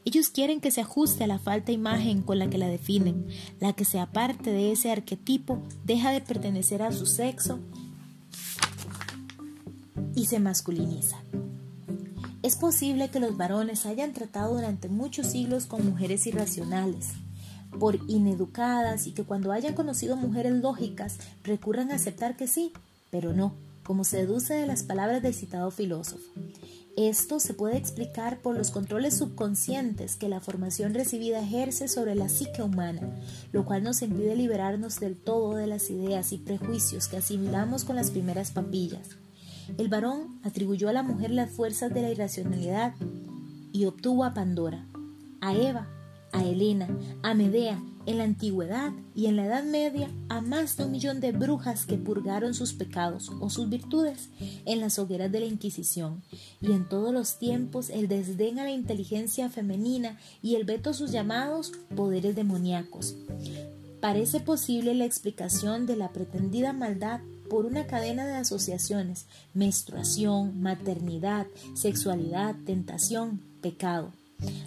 Ellos 0.05 0.31
quieren 0.31 0.61
que 0.61 0.71
se 0.71 0.81
ajuste 0.81 1.25
a 1.25 1.29
la 1.29 1.39
falta 1.39 1.71
imagen 1.71 2.23
con 2.23 2.39
la 2.39 2.51
que 2.51 2.59
la 2.59 2.67
definen, 2.67 3.27
la 3.61 3.73
que 3.73 3.85
se 3.85 4.01
aparte 4.01 4.51
de 4.51 4.73
ese 4.73 4.91
arquetipo 4.91 5.63
deja 5.85 6.11
de 6.11 6.21
pertenecer 6.21 6.83
a 6.83 6.93
su 6.93 7.07
sexo 7.07 7.61
y 10.15 10.27
se 10.27 10.41
masculiniza. 10.41 11.23
Es 12.43 12.57
posible 12.57 13.11
que 13.11 13.21
los 13.21 13.37
varones 13.37 13.87
hayan 13.87 14.13
tratado 14.13 14.55
durante 14.55 14.89
muchos 14.89 15.27
siglos 15.27 15.67
con 15.67 15.87
mujeres 15.87 16.27
irracionales, 16.27 17.11
por 17.79 18.01
ineducadas 18.09 19.07
y 19.07 19.13
que 19.13 19.25
cuando 19.25 19.53
hayan 19.53 19.75
conocido 19.75 20.17
mujeres 20.17 20.55
lógicas 20.55 21.19
recurran 21.45 21.93
a 21.93 21.97
aceptar 21.97 22.37
que 22.37 22.49
sí, 22.49 22.73
pero 23.11 23.33
no, 23.33 23.55
como 23.85 24.05
se 24.05 24.17
deduce 24.17 24.55
de 24.55 24.67
las 24.67 24.83
palabras 24.83 25.23
del 25.23 25.35
citado 25.35 25.71
filósofo. 25.71 26.25
Esto 26.97 27.41
se 27.41 27.55
puede 27.55 27.77
explicar 27.77 28.43
por 28.43 28.57
los 28.57 28.71
controles 28.71 29.17
subconscientes 29.17 30.17
que 30.17 30.29
la 30.29 30.41
formación 30.41 30.93
recibida 30.93 31.41
ejerce 31.41 31.89
sobre 31.89 32.15
la 32.15 32.29
psique 32.29 32.63
humana, 32.63 33.01
lo 33.53 33.65
cual 33.65 33.83
nos 33.83 34.03
impide 34.03 34.37
liberarnos 34.37 34.99
del 35.01 35.17
todo 35.17 35.55
de 35.55 35.67
las 35.67 35.89
ideas 35.89 36.33
y 36.33 36.39
prejuicios 36.39 37.09
que 37.09 37.17
asimilamos 37.19 37.85
con 37.85 37.97
las 37.97 38.11
primeras 38.11 38.51
papillas. 38.51 39.17
El 39.79 39.89
varón 39.89 40.41
atribuyó 40.43 40.89
a 40.89 40.93
la 40.93 41.03
mujer 41.03 41.31
las 41.31 41.51
fuerzas 41.51 41.95
de 41.95 42.03
la 42.03 42.11
irracionalidad 42.11 42.95
y 43.73 43.85
obtuvo 43.85 44.25
a 44.25 44.35
Pandora, 44.35 44.87
a 45.41 45.55
Eva, 45.55 45.89
a 46.33 46.45
Helena, 46.45 46.89
a 47.23 47.35
Medea 47.35 47.81
en 48.07 48.19
la 48.19 48.25
antigüedad 48.25 48.93
y 49.15 49.27
en 49.27 49.37
la 49.37 49.47
Edad 49.47 49.65
Media 49.65 50.11
a 50.29 50.41
más 50.41 50.77
de 50.77 50.85
un 50.85 50.93
millón 50.93 51.21
de 51.21 51.33
brujas 51.33 51.87
que 51.87 51.97
purgaron 51.97 52.55
sus 52.55 52.73
pecados 52.73 53.31
o 53.41 53.51
sus 53.51 53.69
virtudes 53.69 54.31
en 54.65 54.81
las 54.81 54.99
hogueras 54.99 55.31
de 55.31 55.41
la 55.41 55.47
Inquisición, 55.47 56.23
y 56.61 56.73
en 56.73 56.89
todos 56.89 57.13
los 57.13 57.39
tiempos 57.39 57.91
el 57.91 58.09
desdén 58.09 58.59
a 58.59 58.65
la 58.65 58.71
inteligencia 58.71 59.49
femenina 59.49 60.19
y 60.43 60.55
el 60.57 60.65
veto 60.65 60.91
a 60.91 60.95
sus 60.95 61.11
llamados 61.11 61.73
poderes 61.95 62.35
demoníacos. 62.35 63.17
Parece 64.01 64.41
posible 64.41 64.95
la 64.95 65.05
explicación 65.05 65.87
de 65.87 65.97
la 65.97 66.11
pretendida 66.11 66.73
maldad 66.73 67.21
por 67.51 67.67
una 67.67 67.87
cadena 67.87 68.27
de 68.27 68.35
asociaciones, 68.35 69.27
menstruación, 69.53 70.61
maternidad, 70.61 71.47
sexualidad, 71.75 72.55
tentación, 72.65 73.41
pecado. 73.61 74.13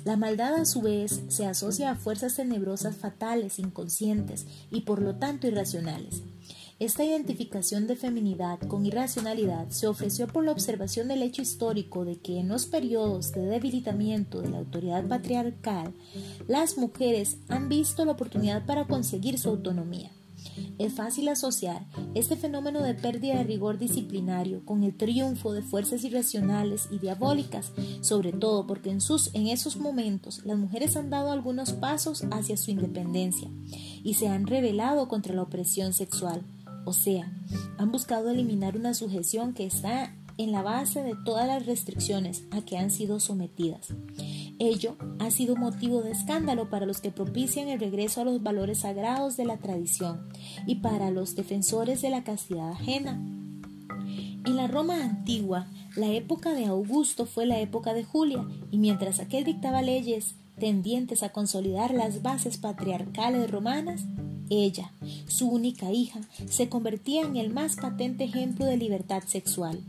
La 0.06 0.18
maldad 0.18 0.56
a 0.56 0.65
su 0.65 0.82
vez 0.82 1.22
se 1.30 1.46
asocia 1.46 1.92
a 1.92 1.96
fuerzas 1.96 2.36
tenebrosas 2.36 2.96
fatales, 2.96 3.60
inconscientes 3.60 4.46
y 4.72 4.82
por 4.82 5.01
lo 5.01 5.15
tanto 5.15 5.48
irracionales. 5.48 6.22
Esta 6.80 7.06
identificación 7.06 7.88
de 7.88 7.96
feminidad 7.96 8.60
con 8.60 8.86
irracionalidad 8.86 9.70
se 9.70 9.88
ofreció 9.88 10.27
por 10.27 10.44
la 10.44 10.51
observación 10.51 11.08
del 11.08 11.22
hecho 11.22 11.42
histórico 11.42 12.03
de 12.03 12.18
que 12.18 12.39
en 12.39 12.50
los 12.50 12.65
periodos 12.65 13.32
de 13.32 13.46
debilitamiento 13.46 14.42
de 14.42 14.50
la 14.50 14.58
autoridad 14.58 15.08
patriarcal, 15.08 15.94
las 16.48 16.77
mujeres 16.77 17.38
han 17.48 17.70
visto 17.70 18.03
la 18.06 18.13
oportunidad 18.13 18.65
para 18.65 18.86
conseguir 18.86 19.38
su 19.38 19.50
autonomía. 19.50 20.12
Es 20.77 20.93
fácil 20.93 21.27
asociar 21.27 21.85
este 22.15 22.35
fenómeno 22.35 22.81
de 22.81 22.93
pérdida 22.93 23.38
de 23.38 23.43
rigor 23.43 23.77
disciplinario 23.77 24.65
con 24.65 24.83
el 24.83 24.95
triunfo 24.95 25.53
de 25.53 25.62
fuerzas 25.62 26.03
irracionales 26.03 26.88
y 26.91 27.00
diabólicas, 27.00 27.71
sobre 28.01 28.33
todo 28.33 28.67
porque 28.67 28.89
en, 28.89 29.01
sus, 29.01 29.33
en 29.33 29.47
esos 29.47 29.77
momentos 29.77 30.41
las 30.45 30.57
mujeres 30.57 30.95
han 30.95 31.09
dado 31.09 31.31
algunos 31.31 31.73
pasos 31.73 32.23
hacia 32.31 32.57
su 32.57 32.71
independencia 32.71 33.50
y 34.03 34.15
se 34.15 34.27
han 34.27 34.47
rebelado 34.47 35.07
contra 35.07 35.33
la 35.33 35.43
opresión 35.43 35.93
sexual, 35.93 36.43
o 36.85 36.93
sea, 36.93 37.31
han 37.77 37.91
buscado 37.91 38.29
eliminar 38.29 38.75
una 38.75 38.93
sujeción 38.93 39.53
que 39.53 39.65
está 39.65 40.15
en 40.38 40.52
la 40.52 40.62
base 40.62 41.04
de 41.04 41.16
todas 41.25 41.48
las 41.48 41.66
restricciones 41.66 42.44
a 42.52 42.62
que 42.62 42.78
han 42.78 42.92
sido 42.92 43.20
sometidas. 43.20 43.94
Ello 44.60 44.96
ha 45.20 45.32
sido 45.32 45.56
motivo 45.56 46.02
de 46.02 46.12
escándalo 46.12 46.70
para 46.70 46.86
los 46.86 47.02
que 47.02 47.12
propician 47.12 47.68
el 47.68 47.80
regreso 47.80 48.22
a 48.22 48.25
los 48.25 48.42
valores 48.42 48.80
sagrados 48.80 49.38
de 49.38 49.46
la 49.46 49.58
tradición 49.58 50.28
y 50.66 50.75
para 50.75 51.12
los 51.12 51.36
defensores 51.36 52.02
de 52.02 52.10
la 52.10 52.24
castidad 52.24 52.72
ajena. 52.72 53.22
En 54.46 54.56
la 54.56 54.68
Roma 54.68 55.04
antigua, 55.04 55.68
la 55.96 56.08
época 56.08 56.54
de 56.54 56.66
Augusto 56.66 57.25
fue 57.25 57.46
la 57.46 57.60
época 57.60 57.94
de 57.94 58.04
Julia, 58.04 58.46
y 58.72 58.78
mientras 58.78 59.20
aquel 59.20 59.44
dictaba 59.44 59.82
leyes 59.82 60.36
tendientes 60.60 61.24
a 61.24 61.30
consolidar 61.30 61.94
las 61.94 62.22
bases 62.22 62.58
patriarcales 62.58 63.50
romanas, 63.50 64.06
ella, 64.50 64.92
su 65.28 65.50
única 65.50 65.92
hija, 65.92 66.20
se 66.50 66.70
convertía 66.70 67.22
en 67.22 67.38
el 67.38 67.52
más 67.52 67.75
patente 67.78 68.25
ejemplo 68.25 68.66
de 68.66 68.78
libertad 68.78 69.24
sexual, 69.25 69.82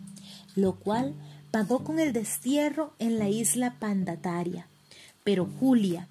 lo 0.54 0.74
cual 0.74 1.14
pagó 1.50 1.84
con 1.84 1.98
el 1.98 2.12
destierro 2.12 2.94
en 2.98 3.18
la 3.18 3.28
isla 3.28 3.76
Pandataria. 3.78 4.66
Pero 5.22 5.48
Julia 5.58 6.08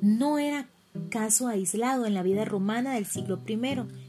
no 0.00 0.38
era 0.38 0.68
caso 1.08 1.48
aislado 1.48 2.06
en 2.06 2.14
la 2.14 2.22
vida 2.22 2.44
romana 2.44 2.94
del 2.94 3.06
siglo 3.06 3.40
I, 3.46 3.58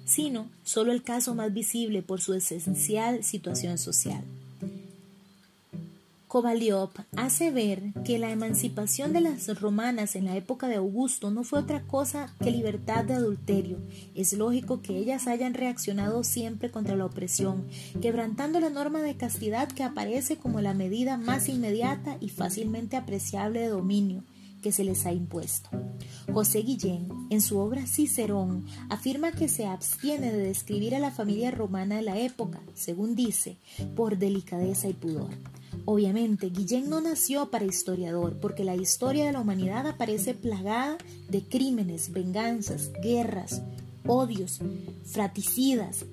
sino 0.06 0.50
solo 0.64 0.92
el 0.92 1.04
caso 1.04 1.36
más 1.36 1.54
visible 1.54 2.02
por 2.02 2.22
su 2.22 2.34
esencial 2.34 3.24
situación 3.24 3.78
social. 3.78 4.24
Kovalyov 6.34 6.90
hace 7.16 7.52
ver 7.52 7.94
que 8.04 8.18
la 8.18 8.32
emancipación 8.32 9.14
de 9.14 9.22
las 9.22 9.48
romanas 9.62 10.16
en 10.16 10.26
la 10.26 10.36
época 10.36 10.68
de 10.68 10.78
Augusto 10.78 11.30
no 11.30 11.44
fue 11.44 11.60
otra 11.60 11.84
cosa 11.84 12.34
que 12.44 12.50
libertad 12.50 13.06
de 13.06 13.14
adulterio. 13.14 13.78
Es 14.16 14.34
lógico 14.34 14.82
que 14.82 14.98
ellas 14.98 15.28
hayan 15.28 15.54
reaccionado 15.54 16.24
siempre 16.24 16.72
contra 16.72 16.96
la 16.96 17.06
opresión, 17.06 17.68
quebrantando 18.02 18.60
la 18.60 18.72
norma 18.72 19.04
de 19.04 19.16
castidad 19.16 19.68
que 19.68 19.84
aparece 19.84 20.38
como 20.38 20.60
la 20.60 20.74
medida 20.74 21.18
más 21.18 21.50
inmediata 21.50 22.18
y 22.20 22.30
fácilmente 22.30 22.98
apreciable 22.98 23.60
de 23.60 23.68
dominio 23.68 24.24
que 24.64 24.72
se 24.72 24.84
les 24.84 25.06
ha 25.06 25.12
impuesto. 25.12 25.70
José 26.34 26.64
Guillén, 26.64 27.10
en 27.30 27.42
su 27.42 27.60
obra 27.60 27.86
Cicerón, 27.86 28.66
afirma 28.90 29.34
que 29.34 29.50
se 29.50 29.68
abstiene 29.68 30.32
de 30.32 30.40
describir 30.40 30.96
a 30.96 31.00
la 31.00 31.12
familia 31.12 31.52
romana 31.52 31.98
de 31.98 32.02
la 32.02 32.18
época, 32.18 32.60
según 32.74 33.14
dice, 33.14 33.58
por 33.96 34.18
delicadeza 34.18 34.88
y 34.88 34.94
pudor. 34.94 35.30
Obviamente, 35.86 36.50
Guillén 36.50 36.90
no 36.90 37.02
nació 37.02 37.52
para 37.52 37.66
historiador, 37.66 38.38
porque 38.40 38.64
la 38.64 38.76
historia 38.76 39.26
de 39.26 39.34
la 39.34 39.42
humanidad 39.42 39.86
aparece 39.86 40.34
plagada 40.34 40.98
de 41.30 41.44
crímenes, 41.44 42.12
venganzas, 42.12 42.92
guerras, 43.02 43.62
odios, 44.06 44.60
fraticidas, 45.06 46.06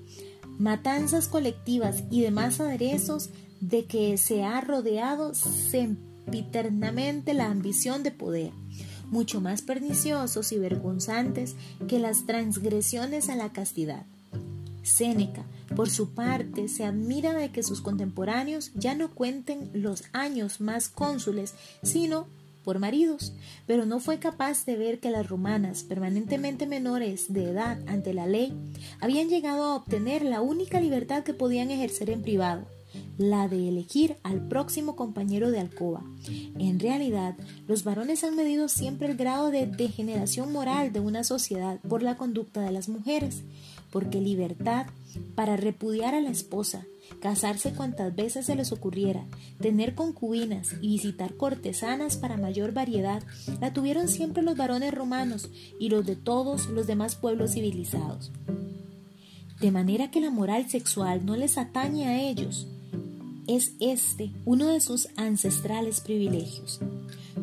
matanzas 0.59 1.29
colectivas 1.29 2.03
y 2.11 2.23
demás 2.23 2.61
aderezos 2.61 3.31
de 3.61 3.85
que 3.85 4.17
se 4.17 4.43
ha 4.43 4.61
rodeado 4.61 5.35
sempiternamente 5.35 7.33
la 7.33 7.47
ambición 7.47 8.03
de 8.03 8.11
poder, 8.11 8.51
mucho 9.07 9.41
más 9.41 9.63
perniciosos 9.63 10.51
y 10.51 10.59
vergonzantes 10.59 11.55
que 11.87 12.01
las 12.01 12.27
transgresiones 12.27 13.29
a 13.29 13.37
la 13.37 13.53
castidad. 13.53 14.05
Séneca, 14.83 15.45
por 15.75 15.89
su 15.89 16.15
parte, 16.15 16.69
se 16.69 16.85
admira 16.85 17.33
de 17.33 17.51
que 17.53 17.63
sus 17.63 17.81
contemporáneos 17.81 18.73
ya 18.75 18.95
no 18.95 19.15
cuenten 19.15 19.71
los 19.73 20.05
años 20.13 20.61
más 20.61 20.89
cónsules, 20.89 21.55
sino 21.83 22.27
por 22.65 22.79
maridos, 22.79 23.33
pero 23.67 23.87
no 23.87 24.01
fue 24.01 24.19
capaz 24.19 24.67
de 24.67 24.77
ver 24.77 25.01
que 25.01 25.11
las 25.11 25.29
romanas, 25.29 25.83
permanentemente 25.83 26.67
menores 26.67 27.33
de 27.33 27.51
edad 27.51 27.79
ante 27.87 28.13
la 28.13 28.27
ley, 28.27 28.53
habían 29.01 29.29
llegado 29.29 29.65
a 29.65 29.77
obtener 29.77 30.23
la 30.23 30.41
única 30.41 30.81
libertad 30.81 31.23
que 31.23 31.35
podían 31.35 31.71
ejercer 31.71 32.11
en 32.11 32.23
privado, 32.23 32.67
la 33.17 33.49
de 33.49 33.69
elegir 33.69 34.17
al 34.23 34.47
próximo 34.49 34.97
compañero 34.97 35.51
de 35.51 35.61
alcoba. 35.61 36.03
En 36.59 36.81
realidad, 36.81 37.37
los 37.67 37.85
varones 37.85 38.25
han 38.25 38.37
medido 38.37 38.69
siempre 38.69 39.09
el 39.09 39.17
grado 39.17 39.51
de 39.51 39.67
degeneración 39.67 40.53
moral 40.53 40.93
de 40.93 41.01
una 41.01 41.25
sociedad 41.25 41.81
por 41.89 42.03
la 42.03 42.17
conducta 42.17 42.61
de 42.61 42.73
las 42.73 42.89
mujeres, 42.89 43.43
porque 43.91 44.21
libertad 44.21 44.87
para 45.35 45.57
repudiar 45.57 46.15
a 46.15 46.21
la 46.21 46.31
esposa, 46.31 46.87
casarse 47.21 47.73
cuantas 47.73 48.15
veces 48.15 48.47
se 48.47 48.55
les 48.55 48.73
ocurriera, 48.73 49.27
tener 49.61 49.95
concubinas 49.95 50.75
y 50.81 50.89
visitar 50.89 51.37
cortesanas 51.37 52.17
para 52.17 52.37
mayor 52.37 52.73
variedad, 52.73 53.23
la 53.61 53.73
tuvieron 53.73 54.09
siempre 54.09 54.43
los 54.43 54.57
varones 54.57 54.93
romanos 54.95 55.51
y 55.79 55.89
los 55.89 56.07
de 56.07 56.17
todos 56.17 56.69
los 56.69 56.87
demás 56.87 57.17
pueblos 57.17 57.53
civilizados. 57.53 58.33
De 59.61 59.71
manera 59.71 60.11
que 60.11 60.21
la 60.21 60.31
moral 60.31 60.71
sexual 60.71 61.27
no 61.27 61.37
les 61.37 61.59
atañe 61.59 62.07
a 62.07 62.21
ellos. 62.21 62.67
Es 63.47 63.73
este 63.81 64.33
uno 64.45 64.69
de 64.69 64.81
sus 64.81 65.09
ancestrales 65.17 66.01
privilegios. 66.01 66.81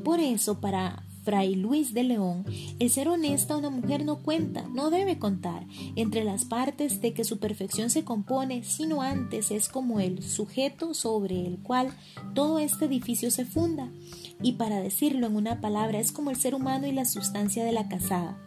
Por 0.04 0.20
eso, 0.20 0.60
para 0.60 1.04
Fray 1.28 1.56
Luis 1.56 1.94
de 1.94 2.06
León, 2.06 2.46
el 2.80 2.90
ser 2.90 3.10
honesta 3.10 3.58
una 3.58 3.70
mujer 3.70 4.06
no 4.06 4.20
cuenta, 4.20 4.66
no 4.70 4.90
debe 4.90 5.20
contar, 5.20 5.68
entre 5.98 6.24
las 6.24 6.46
partes 6.46 7.02
de 7.02 7.12
que 7.12 7.26
su 7.26 7.38
perfección 7.38 7.90
se 7.90 8.06
compone, 8.06 8.64
sino 8.64 9.02
antes 9.02 9.52
es 9.52 9.68
como 9.68 10.00
el 10.00 10.24
sujeto 10.24 10.94
sobre 10.94 11.46
el 11.46 11.58
cual 11.58 11.92
todo 12.34 12.60
este 12.60 12.86
edificio 12.86 13.30
se 13.30 13.44
funda. 13.44 13.90
Y 14.42 14.54
para 14.54 14.80
decirlo 14.80 15.28
en 15.28 15.36
una 15.36 15.60
palabra, 15.60 16.00
es 16.00 16.14
como 16.14 16.30
el 16.30 16.38
ser 16.38 16.56
humano 16.56 16.88
y 16.88 16.94
la 16.94 17.04
sustancia 17.04 17.66
de 17.66 17.74
la 17.74 17.90
casada, 17.90 18.38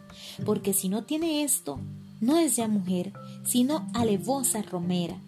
porque 0.43 0.73
si 0.73 0.89
no 0.89 1.03
tiene 1.03 1.43
esto, 1.43 1.79
no 2.19 2.39
es 2.39 2.55
ya 2.55 2.67
mujer, 2.67 3.13
sino 3.45 3.87
alevosa 3.93 4.63
romera, 4.63 5.21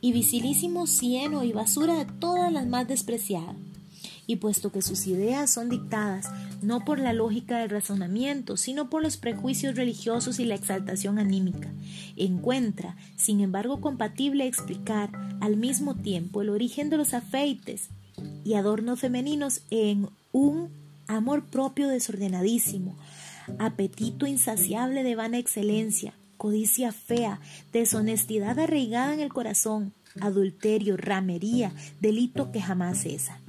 y 0.00 0.12
visilísimo 0.12 0.86
cieno 0.86 1.42
y 1.42 1.50
basura 1.50 1.96
de 1.96 2.04
todas 2.04 2.52
las 2.52 2.68
más 2.68 2.86
despreciadas 2.86 3.56
y 4.26 4.36
puesto 4.36 4.72
que 4.72 4.82
sus 4.82 5.06
ideas 5.06 5.52
son 5.52 5.68
dictadas 5.68 6.30
no 6.62 6.84
por 6.84 6.98
la 6.98 7.12
lógica 7.12 7.58
del 7.58 7.70
razonamiento, 7.70 8.56
sino 8.56 8.88
por 8.90 9.02
los 9.02 9.16
prejuicios 9.16 9.76
religiosos 9.76 10.38
y 10.38 10.44
la 10.44 10.54
exaltación 10.54 11.18
anímica, 11.18 11.72
encuentra, 12.16 12.96
sin 13.16 13.40
embargo, 13.40 13.80
compatible 13.80 14.46
explicar 14.46 15.10
al 15.40 15.56
mismo 15.56 15.94
tiempo 15.94 16.42
el 16.42 16.50
origen 16.50 16.90
de 16.90 16.96
los 16.96 17.14
afeites 17.14 17.88
y 18.44 18.54
adornos 18.54 19.00
femeninos 19.00 19.62
en 19.70 20.08
un 20.32 20.70
amor 21.06 21.44
propio 21.46 21.88
desordenadísimo, 21.88 22.96
apetito 23.58 24.26
insaciable 24.26 25.02
de 25.02 25.16
vana 25.16 25.38
excelencia, 25.38 26.14
codicia 26.36 26.92
fea, 26.92 27.40
deshonestidad 27.72 28.58
arraigada 28.58 29.14
en 29.14 29.20
el 29.20 29.32
corazón, 29.32 29.92
adulterio, 30.20 30.96
ramería, 30.96 31.72
delito 32.00 32.52
que 32.52 32.60
jamás 32.60 33.02
cesa. 33.02 33.40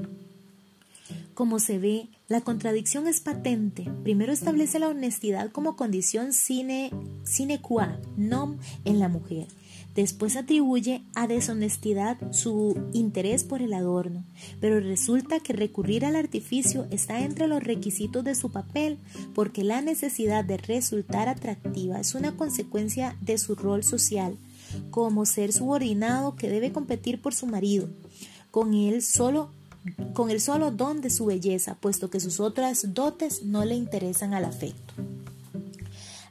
Como 1.34 1.60
se 1.60 1.80
ve, 1.80 2.10
la 2.28 2.42
contradicción 2.42 3.08
es 3.08 3.20
patente. 3.20 3.90
Primero 4.04 4.32
establece 4.32 4.78
la 4.78 4.90
honestidad 4.90 5.52
como 5.52 5.76
condición 5.76 6.32
sine, 6.32 6.92
sine 7.24 7.60
qua 7.60 8.00
non 8.16 8.60
en 8.86 9.00
la 9.00 9.10
mujer. 9.10 9.48
Después 9.96 10.36
atribuye 10.36 11.04
a 11.14 11.28
deshonestidad 11.28 12.18
su 12.32 12.76
interés 12.94 13.44
por 13.44 13.62
el 13.62 13.74
adorno, 13.74 14.26
pero 14.60 14.80
resulta 14.80 15.40
que 15.40 15.54
recurrir 15.54 16.04
al 16.04 16.16
artificio 16.16 16.88
está 16.90 17.22
entre 17.22 17.48
los 17.48 17.64
requisitos 17.64 18.24
de 18.24 18.34
su 18.34 18.52
papel, 18.52 18.98
porque 19.36 19.64
la 19.64 19.82
necesidad 19.82 20.46
de 20.46 20.58
resultar 20.58 21.30
atractiva 21.30 22.00
es 22.00 22.16
una 22.16 22.36
consecuencia 22.36 23.16
de 23.22 23.38
su 23.38 23.54
rol 23.54 23.84
social, 23.84 24.38
como 24.90 25.28
ser 25.28 25.54
subordinado 25.54 26.36
que 26.36 26.50
debe 26.50 26.72
competir 26.72 27.22
por 27.22 27.36
su 27.36 27.46
marido. 27.46 27.88
Con 28.50 28.74
él 28.74 29.04
solo 29.04 29.50
con 30.14 30.30
el 30.30 30.42
solo 30.42 30.72
don 30.72 31.02
de 31.02 31.10
su 31.10 31.26
belleza, 31.26 31.76
puesto 31.76 32.10
que 32.10 32.20
sus 32.20 32.40
otras 32.40 32.94
dotes 32.94 33.44
no 33.44 33.66
le 33.66 33.76
interesan 33.76 34.34
al 34.34 34.46
afecto. 34.46 34.94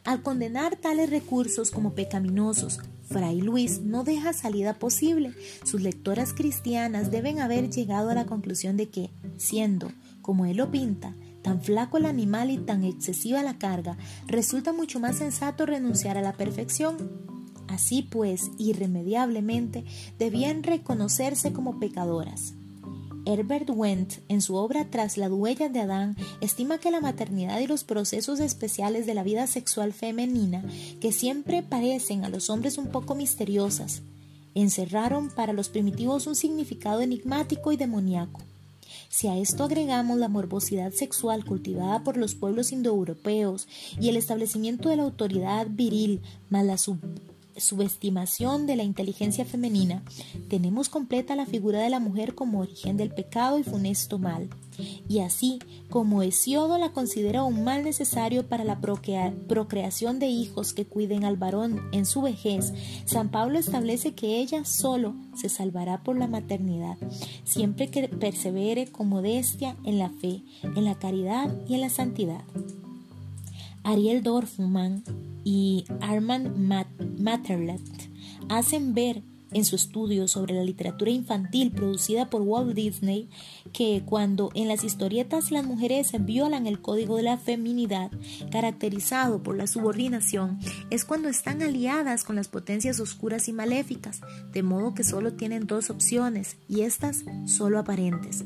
Al 0.05 0.23
condenar 0.23 0.77
tales 0.77 1.11
recursos 1.11 1.71
como 1.71 1.95
pecaminosos, 1.95 2.81
Fray 3.09 3.41
Luis 3.41 3.81
no 3.81 4.03
deja 4.05 4.33
salida 4.33 4.75
posible. 4.75 5.33
Sus 5.65 5.81
lectoras 5.81 6.33
cristianas 6.33 7.11
deben 7.11 7.41
haber 7.41 7.71
llegado 7.71 8.11
a 8.11 8.15
la 8.15 8.27
conclusión 8.27 8.77
de 8.77 8.89
que, 8.89 9.11
siendo, 9.37 9.93
como 10.21 10.47
él 10.47 10.57
lo 10.57 10.71
pinta, 10.71 11.15
tan 11.43 11.61
flaco 11.61 11.99
el 11.99 12.07
animal 12.07 12.51
y 12.51 12.59
tan 12.59 12.85
excesiva 12.85 13.43
la 13.43 13.59
carga, 13.59 13.97
resulta 14.27 14.73
mucho 14.73 14.99
más 14.99 15.17
sensato 15.17 15.67
renunciar 15.67 16.19
a 16.19 16.23
la 16.23 16.33
perfección 16.33 16.97
Así 17.73 18.03
pues, 18.03 18.51
irremediablemente, 18.59 19.85
debían 20.19 20.63
reconocerse 20.63 21.55
como 21.55 21.81
pecadoras. 21.81 22.53
Herbert 23.25 23.71
Wendt, 23.71 24.19
en 24.29 24.43
su 24.43 24.57
obra 24.57 24.87
Tras 24.91 25.17
la 25.17 25.29
huella 25.29 25.69
de 25.69 25.81
Adán, 25.81 26.17
estima 26.41 26.79
que 26.79 26.91
la 26.91 27.01
maternidad 27.01 27.61
y 27.61 27.67
los 27.67 27.85
procesos 27.85 28.41
especiales 28.41 29.07
de 29.07 29.15
la 29.15 29.23
vida 29.23 29.47
sexual 29.47 29.93
femenina, 29.93 30.65
que 31.01 31.13
siempre 31.13 31.63
parecen 31.63 32.25
a 32.25 32.29
los 32.29 32.51
hombres 32.51 32.79
un 32.79 32.89
poco 32.89 33.15
misteriosas, 33.15 34.03
encerraron 34.55 35.31
para 35.31 35.53
los 35.53 35.69
primitivos 35.69 36.27
un 36.27 36.35
significado 36.35 37.01
enigmático 37.01 37.73
y 37.73 37.77
demoníaco. 37.77 38.41
Si 39.09 39.29
a 39.29 39.39
esto 39.39 39.65
agregamos 39.65 40.19
la 40.19 40.29
morbosidad 40.29 40.93
sexual 40.93 41.45
cultivada 41.45 42.03
por 42.03 42.17
los 42.17 42.35
pueblos 42.35 42.73
indoeuropeos 42.73 43.69
y 44.01 44.09
el 44.09 44.17
establecimiento 44.17 44.89
de 44.89 44.97
la 44.97 45.05
autoridad 45.05 45.67
viril 45.71 46.23
más 46.51 46.67
subestimación 47.57 48.67
de 48.67 48.77
la 48.77 48.83
inteligencia 48.83 49.45
femenina, 49.45 50.03
tenemos 50.49 50.89
completa 50.89 51.37
la 51.37 51.47
figura 51.47 51.81
de 51.81 51.91
la 51.91 52.01
mujer 52.01 52.35
como 52.35 52.61
origen 52.61 52.97
del 52.97 53.11
pecado 53.11 53.59
y 53.59 53.63
funesto 53.63 54.19
mal. 54.19 54.49
Y 55.09 55.21
así, 55.21 55.59
como 55.91 56.23
Hesiodo 56.23 56.79
la 56.79 56.93
considera 56.93 57.45
un 57.45 57.63
mal 57.65 57.85
necesario 57.85 58.49
para 58.49 58.65
la 58.65 58.81
procreación 58.81 60.19
de 60.19 60.27
hijos 60.27 60.73
que 60.73 60.87
cuiden 60.87 61.25
al 61.25 61.37
varón 61.37 61.81
en 61.93 62.07
su 62.07 62.23
vejez, 62.23 62.73
San 63.05 63.31
Pablo 63.31 63.59
establece 63.59 64.15
que 64.15 64.39
ella 64.41 64.65
solo 64.65 65.15
se 65.35 65.49
salvará 65.49 66.03
por 66.03 66.19
la 66.19 66.27
maternidad, 66.27 66.97
siempre 67.45 67.89
que 67.89 68.09
persevere 68.09 68.91
con 68.91 69.09
modestia 69.09 69.77
en 69.85 69.99
la 69.99 70.11
fe, 70.11 70.43
en 70.63 70.85
la 70.85 70.99
caridad 70.99 71.55
y 71.69 71.75
en 71.75 71.81
la 71.83 71.91
santidad. 71.91 72.43
Ariel 73.85 74.23
Dorfman 74.23 75.03
y 75.45 75.85
Armand 76.01 76.53
hacen 78.49 78.95
ver 78.95 79.23
en 79.53 79.65
su 79.65 79.77
estudio 79.77 80.29
sobre 80.29 80.55
la 80.55 80.65
literatura 80.65 81.11
infantil 81.11 81.73
producida 81.73 82.31
por 82.31 82.43
Walt 82.43 82.75
Disney 82.75 83.29
que 83.73 84.03
cuando 84.05 84.51
en 84.55 84.69
las 84.69 84.85
historietas 84.85 85.51
las 85.51 85.65
mujeres 85.65 86.13
violan 86.21 86.67
el 86.67 86.81
código 86.81 87.17
de 87.17 87.23
la 87.23 87.39
feminidad 87.39 88.11
caracterizado 88.51 89.43
por 89.43 89.57
la 89.57 89.67
subordinación 89.67 90.59
es 90.91 91.05
cuando 91.05 91.29
están 91.29 91.63
aliadas 91.63 92.25
con 92.25 92.37
las 92.37 92.49
potencias 92.49 93.01
oscuras 93.01 93.49
y 93.49 93.53
maléficas, 93.53 94.21
de 94.53 94.63
modo 94.63 94.95
que 94.95 95.05
solo 95.05 95.35
tienen 95.35 95.67
dos 95.67 95.91
opciones 95.91 96.57
y 96.69 96.83
estas 96.83 97.25
solo 97.47 97.79
aparentes. 97.79 98.45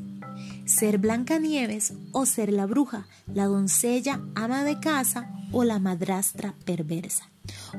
Ser 0.67 0.97
Blancanieves 0.97 1.93
o 2.11 2.25
ser 2.25 2.51
la 2.51 2.65
bruja, 2.65 3.07
la 3.33 3.45
doncella 3.45 4.21
ama 4.35 4.65
de 4.65 4.79
casa 4.81 5.31
o 5.53 5.63
la 5.63 5.79
madrastra 5.79 6.55
perversa. 6.65 7.29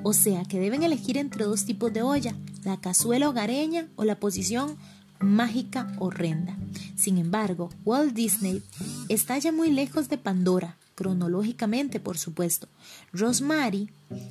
O 0.02 0.14
sea 0.14 0.45
que 0.45 0.59
deben 0.59 0.83
elegir 0.83 1.18
entre 1.18 1.45
dos 1.45 1.66
tipos 1.66 1.92
de 1.92 2.00
olla, 2.00 2.35
la 2.64 2.80
cazuela 2.80 3.28
hogareña 3.28 3.88
o 3.97 4.04
la 4.04 4.18
posición 4.18 4.78
mágica 5.21 5.92
horrenda. 5.99 6.57
Sin 6.97 7.18
embargo, 7.18 7.68
Walt 7.85 8.14
Disney 8.14 8.62
está 9.11 9.37
ya 9.37 9.52
muy 9.52 9.71
lejos 9.71 10.09
de 10.09 10.16
Pandora, 10.16 10.78
cronológicamente 10.99 12.00
por 12.00 12.19
supuesto. 12.19 12.67
Rosemary 13.12 13.88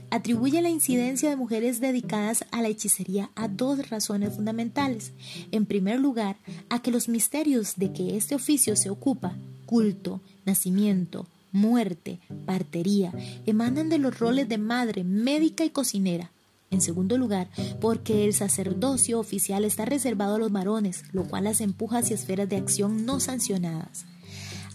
atribuye 0.10 0.62
la 0.62 0.70
incidencia 0.70 1.30
de 1.30 1.38
mujeres 1.38 1.80
dedicadas 1.80 2.44
a 2.52 2.62
la 2.62 2.68
hechicería 2.68 3.30
a 3.36 3.48
dos 3.48 3.90
razones 3.90 4.36
fundamentales. 4.36 5.14
En 5.54 5.66
primer 5.66 5.98
lugar, 6.02 6.36
a 6.68 6.82
que 6.82 6.92
los 6.92 7.08
misterios 7.08 7.78
de 7.78 7.94
que 7.94 8.18
este 8.18 8.36
oficio 8.36 8.76
se 8.76 8.90
ocupa, 8.90 9.38
culto, 9.66 10.20
nacimiento, 10.46 11.26
muerte, 11.54 12.20
partería, 12.46 13.14
emanan 13.46 13.88
de 13.88 14.00
los 14.00 14.20
roles 14.20 14.50
de 14.50 14.58
madre, 14.58 15.06
médica 15.06 15.64
y 15.64 15.70
cocinera. 15.70 16.32
En 16.70 16.82
segundo 16.82 17.18
lugar, 17.18 17.48
porque 17.80 18.26
el 18.26 18.34
sacerdocio 18.34 19.22
oficial 19.22 19.64
está 19.64 19.86
reservado 19.86 20.36
a 20.36 20.40
los 20.40 20.52
varones, 20.52 21.06
lo 21.14 21.24
cual 21.24 21.46
las 21.46 21.62
empuja 21.62 22.00
hacia 22.00 22.16
esferas 22.16 22.50
de 22.50 22.58
acción 22.58 23.06
no 23.06 23.22
sancionadas. 23.22 24.06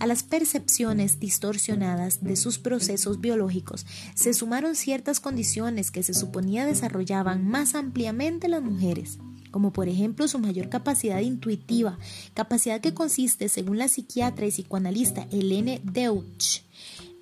A 0.03 0.07
las 0.09 0.25
percepciones 0.25 1.21
distorsionadas 1.21 2.25
de 2.25 2.35
sus 2.35 2.59
procesos 2.59 3.21
biológicos 3.21 3.87
se 4.17 4.35
sumaron 4.35 4.75
ciertas 4.75 5.21
condiciones 5.21 5.93
que 5.93 6.03
se 6.03 6.13
suponía 6.13 6.67
desarrollaban 6.67 7.47
más 7.47 7.77
ampliamente 7.77 8.49
las 8.49 8.63
mujeres 8.63 9.21
como 9.53 9.73
por 9.73 9.89
ejemplo 9.89 10.27
su 10.27 10.41
mayor 10.41 10.69
capacidad 10.69 11.21
intuitiva, 11.21 11.97
capacidad 12.35 12.81
que 12.81 12.95
consiste, 12.95 13.49
según 13.49 13.79
la 13.79 13.87
psiquiatra 13.87 14.47
y 14.47 14.51
psicoanalista 14.51 15.29
Helene 15.31 15.81
Deutsch, 15.85 16.63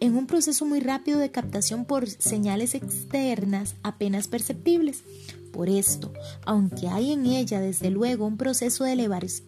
en 0.00 0.16
un 0.16 0.26
proceso 0.26 0.64
muy 0.64 0.80
rápido 0.80 1.18
de 1.18 1.30
captación 1.30 1.84
por 1.84 2.08
señales 2.08 2.74
externas 2.74 3.74
apenas 3.82 4.28
perceptibles. 4.28 5.02
Por 5.52 5.68
esto, 5.68 6.12
aunque 6.46 6.86
hay 6.88 7.12
en 7.12 7.26
ella 7.26 7.60
desde 7.60 7.90
luego 7.90 8.24
un 8.24 8.36
proceso 8.36 8.84
de 8.84 8.92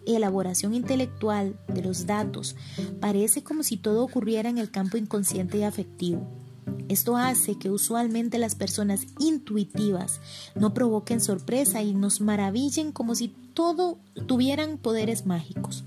elaboración 0.04 0.74
intelectual 0.74 1.56
de 1.68 1.82
los 1.82 2.06
datos, 2.06 2.56
parece 3.00 3.44
como 3.44 3.62
si 3.62 3.76
todo 3.76 4.02
ocurriera 4.02 4.50
en 4.50 4.58
el 4.58 4.70
campo 4.70 4.96
inconsciente 4.96 5.58
y 5.58 5.62
afectivo. 5.62 6.41
Esto 6.88 7.16
hace 7.16 7.58
que 7.58 7.70
usualmente 7.70 8.38
las 8.38 8.54
personas 8.54 9.06
intuitivas 9.18 10.20
no 10.54 10.74
provoquen 10.74 11.20
sorpresa 11.20 11.82
y 11.82 11.94
nos 11.94 12.20
maravillen 12.20 12.92
como 12.92 13.14
si 13.14 13.28
todo 13.54 13.98
tuvieran 14.26 14.78
poderes 14.78 15.26
mágicos. 15.26 15.84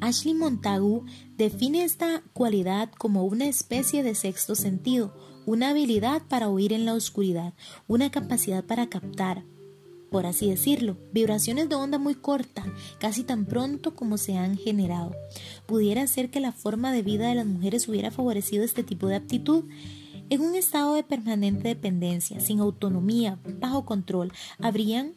Ashley 0.00 0.34
Montagu 0.34 1.04
define 1.36 1.84
esta 1.84 2.22
cualidad 2.32 2.90
como 2.98 3.24
una 3.24 3.46
especie 3.46 4.02
de 4.02 4.14
sexto 4.14 4.54
sentido, 4.54 5.14
una 5.46 5.70
habilidad 5.70 6.22
para 6.28 6.48
oír 6.48 6.72
en 6.72 6.84
la 6.84 6.94
oscuridad, 6.94 7.54
una 7.86 8.10
capacidad 8.10 8.64
para 8.64 8.88
captar, 8.88 9.44
por 10.12 10.26
así 10.26 10.50
decirlo, 10.50 10.98
vibraciones 11.12 11.70
de 11.70 11.74
onda 11.74 11.98
muy 11.98 12.14
corta, 12.14 12.64
casi 13.00 13.24
tan 13.24 13.46
pronto 13.46 13.96
como 13.96 14.18
se 14.18 14.36
han 14.36 14.58
generado. 14.58 15.16
Pudiera 15.66 16.06
ser 16.06 16.30
que 16.30 16.38
la 16.38 16.52
forma 16.52 16.92
de 16.92 17.02
vida 17.02 17.28
de 17.28 17.34
las 17.34 17.46
mujeres 17.46 17.88
hubiera 17.88 18.10
favorecido 18.10 18.62
este 18.62 18.84
tipo 18.84 19.08
de 19.08 19.16
aptitud. 19.16 19.64
En 20.28 20.42
un 20.42 20.54
estado 20.54 20.94
de 20.94 21.02
permanente 21.02 21.68
dependencia, 21.68 22.40
sin 22.40 22.60
autonomía, 22.60 23.38
bajo 23.58 23.86
control, 23.86 24.32
habrían 24.60 25.14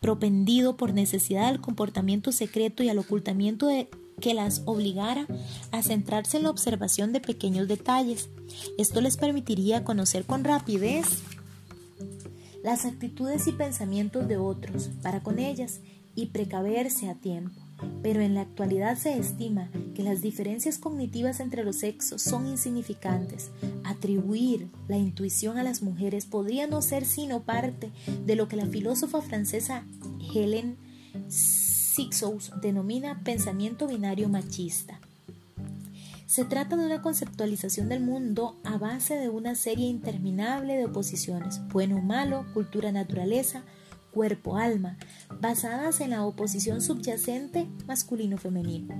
propendido 0.00 0.76
por 0.76 0.92
necesidad 0.92 1.46
al 1.46 1.60
comportamiento 1.60 2.32
secreto 2.32 2.82
y 2.82 2.88
al 2.88 2.98
ocultamiento 2.98 3.68
de 3.68 3.88
que 4.20 4.34
las 4.34 4.62
obligara 4.64 5.28
a 5.70 5.82
centrarse 5.82 6.38
en 6.38 6.42
la 6.42 6.50
observación 6.50 7.12
de 7.12 7.20
pequeños 7.20 7.68
detalles. 7.68 8.28
Esto 8.78 9.00
les 9.00 9.16
permitiría 9.16 9.84
conocer 9.84 10.24
con 10.24 10.42
rapidez 10.42 11.06
las 12.62 12.84
actitudes 12.84 13.46
y 13.46 13.52
pensamientos 13.52 14.28
de 14.28 14.36
otros 14.36 14.90
para 15.02 15.22
con 15.22 15.38
ellas 15.38 15.80
y 16.14 16.26
precaverse 16.26 17.08
a 17.08 17.14
tiempo. 17.14 17.60
Pero 18.02 18.20
en 18.20 18.34
la 18.34 18.40
actualidad 18.40 18.98
se 18.98 19.16
estima 19.16 19.70
que 19.94 20.02
las 20.02 20.20
diferencias 20.20 20.78
cognitivas 20.78 21.38
entre 21.38 21.62
los 21.62 21.76
sexos 21.76 22.22
son 22.22 22.46
insignificantes. 22.48 23.50
Atribuir 23.84 24.68
la 24.88 24.96
intuición 24.96 25.58
a 25.58 25.62
las 25.62 25.82
mujeres 25.82 26.26
podría 26.26 26.66
no 26.66 26.82
ser 26.82 27.04
sino 27.04 27.42
parte 27.42 27.92
de 28.26 28.34
lo 28.34 28.48
que 28.48 28.56
la 28.56 28.66
filósofa 28.66 29.22
francesa 29.22 29.84
Hélène 30.34 30.76
Sixous 31.28 32.52
denomina 32.60 33.20
pensamiento 33.22 33.86
binario 33.86 34.28
machista. 34.28 35.00
Se 36.28 36.44
trata 36.44 36.76
de 36.76 36.84
una 36.84 37.00
conceptualización 37.00 37.88
del 37.88 38.02
mundo 38.02 38.60
a 38.62 38.76
base 38.76 39.14
de 39.14 39.30
una 39.30 39.54
serie 39.54 39.88
interminable 39.88 40.76
de 40.76 40.84
oposiciones, 40.84 41.66
bueno 41.68 41.96
o 41.96 42.02
malo, 42.02 42.44
cultura 42.52 42.92
naturaleza, 42.92 43.62
cuerpo 44.12 44.58
alma, 44.58 44.98
basadas 45.40 46.02
en 46.02 46.10
la 46.10 46.26
oposición 46.26 46.82
subyacente 46.82 47.66
masculino-femenino. 47.86 48.94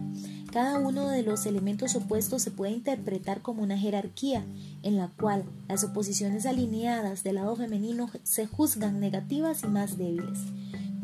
Cada 0.50 0.78
uno 0.78 1.06
de 1.10 1.22
los 1.22 1.44
elementos 1.44 1.94
opuestos 1.96 2.40
se 2.40 2.50
puede 2.50 2.72
interpretar 2.72 3.42
como 3.42 3.62
una 3.62 3.76
jerarquía, 3.76 4.46
en 4.82 4.96
la 4.96 5.08
cual 5.08 5.44
las 5.68 5.84
oposiciones 5.84 6.46
alineadas 6.46 7.24
del 7.24 7.34
lado 7.34 7.54
femenino 7.56 8.08
se 8.22 8.46
juzgan 8.46 9.00
negativas 9.00 9.64
y 9.64 9.66
más 9.66 9.98
débiles. 9.98 10.38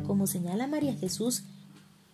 Como 0.07 0.27
señala 0.27 0.69
María 0.69 0.95
Jesús 0.95 1.45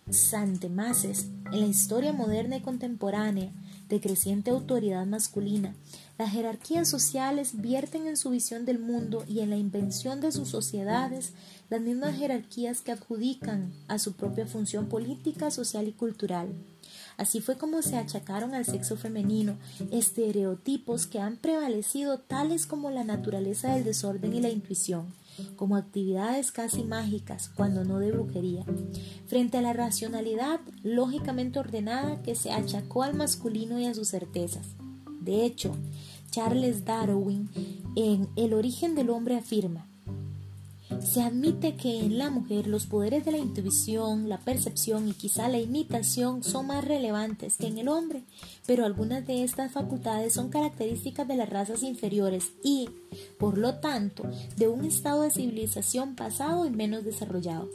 Santemases, 0.09 1.29
en 1.53 1.61
la 1.61 1.67
historia 1.67 2.11
moderna 2.11 2.57
y 2.57 2.61
contemporánea, 2.61 3.53
de 3.91 3.99
creciente 3.99 4.51
autoridad 4.51 5.05
masculina. 5.05 5.75
Las 6.17 6.31
jerarquías 6.31 6.89
sociales 6.89 7.61
vierten 7.61 8.07
en 8.07 8.15
su 8.15 8.29
visión 8.29 8.63
del 8.65 8.79
mundo 8.79 9.25
y 9.27 9.41
en 9.41 9.49
la 9.49 9.57
invención 9.57 10.21
de 10.21 10.31
sus 10.31 10.47
sociedades 10.47 11.33
las 11.69 11.81
mismas 11.81 12.17
jerarquías 12.17 12.79
que 12.81 12.93
adjudican 12.93 13.73
a 13.89 13.99
su 13.99 14.13
propia 14.13 14.47
función 14.47 14.87
política, 14.87 15.51
social 15.51 15.89
y 15.89 15.91
cultural. 15.91 16.53
Así 17.17 17.41
fue 17.41 17.57
como 17.57 17.81
se 17.81 17.97
achacaron 17.97 18.53
al 18.53 18.65
sexo 18.65 18.95
femenino 18.95 19.57
estereotipos 19.91 21.05
que 21.05 21.19
han 21.19 21.35
prevalecido 21.35 22.17
tales 22.19 22.65
como 22.65 22.91
la 22.91 23.03
naturaleza 23.03 23.75
del 23.75 23.83
desorden 23.83 24.33
y 24.33 24.39
la 24.39 24.49
intuición, 24.49 25.13
como 25.55 25.75
actividades 25.75 26.51
casi 26.51 26.83
mágicas, 26.83 27.49
cuando 27.49 27.83
no 27.83 27.99
de 27.99 28.11
brujería, 28.11 28.65
frente 29.27 29.57
a 29.57 29.61
la 29.61 29.73
racionalidad 29.73 30.59
lógicamente 30.83 31.59
ordenada 31.59 32.21
que 32.21 32.35
se 32.35 32.51
achacó 32.51 33.03
al 33.03 33.13
masculino 33.13 33.79
y 33.79 33.85
a 33.85 33.93
sus 33.93 34.09
certezas. 34.09 34.75
De 35.21 35.45
hecho, 35.45 35.75
Charles 36.31 36.85
Darwin 36.85 37.49
en 37.95 38.29
El 38.35 38.53
origen 38.53 38.95
del 38.95 39.09
hombre 39.09 39.35
afirma, 39.37 39.90
Se 41.03 41.21
admite 41.21 41.75
que 41.75 41.99
en 41.99 42.17
la 42.17 42.29
mujer 42.29 42.67
los 42.67 42.85
poderes 42.85 43.25
de 43.25 43.31
la 43.31 43.37
intuición, 43.37 44.29
la 44.29 44.37
percepción 44.37 45.09
y 45.09 45.13
quizá 45.13 45.49
la 45.49 45.59
imitación 45.59 46.43
son 46.43 46.67
más 46.67 46.85
relevantes 46.85 47.57
que 47.57 47.67
en 47.67 47.79
el 47.79 47.89
hombre, 47.89 48.23
pero 48.65 48.85
algunas 48.85 49.25
de 49.27 49.43
estas 49.43 49.71
facultades 49.71 50.33
son 50.33 50.49
características 50.49 51.27
de 51.27 51.35
las 51.35 51.49
razas 51.49 51.83
inferiores 51.83 52.53
y, 52.63 52.89
por 53.39 53.57
lo 53.57 53.79
tanto, 53.79 54.23
de 54.55 54.67
un 54.67 54.85
estado 54.85 55.23
de 55.23 55.31
civilización 55.31 56.15
pasado 56.15 56.65
y 56.65 56.69
menos 56.69 57.03
desarrollado. 57.03 57.67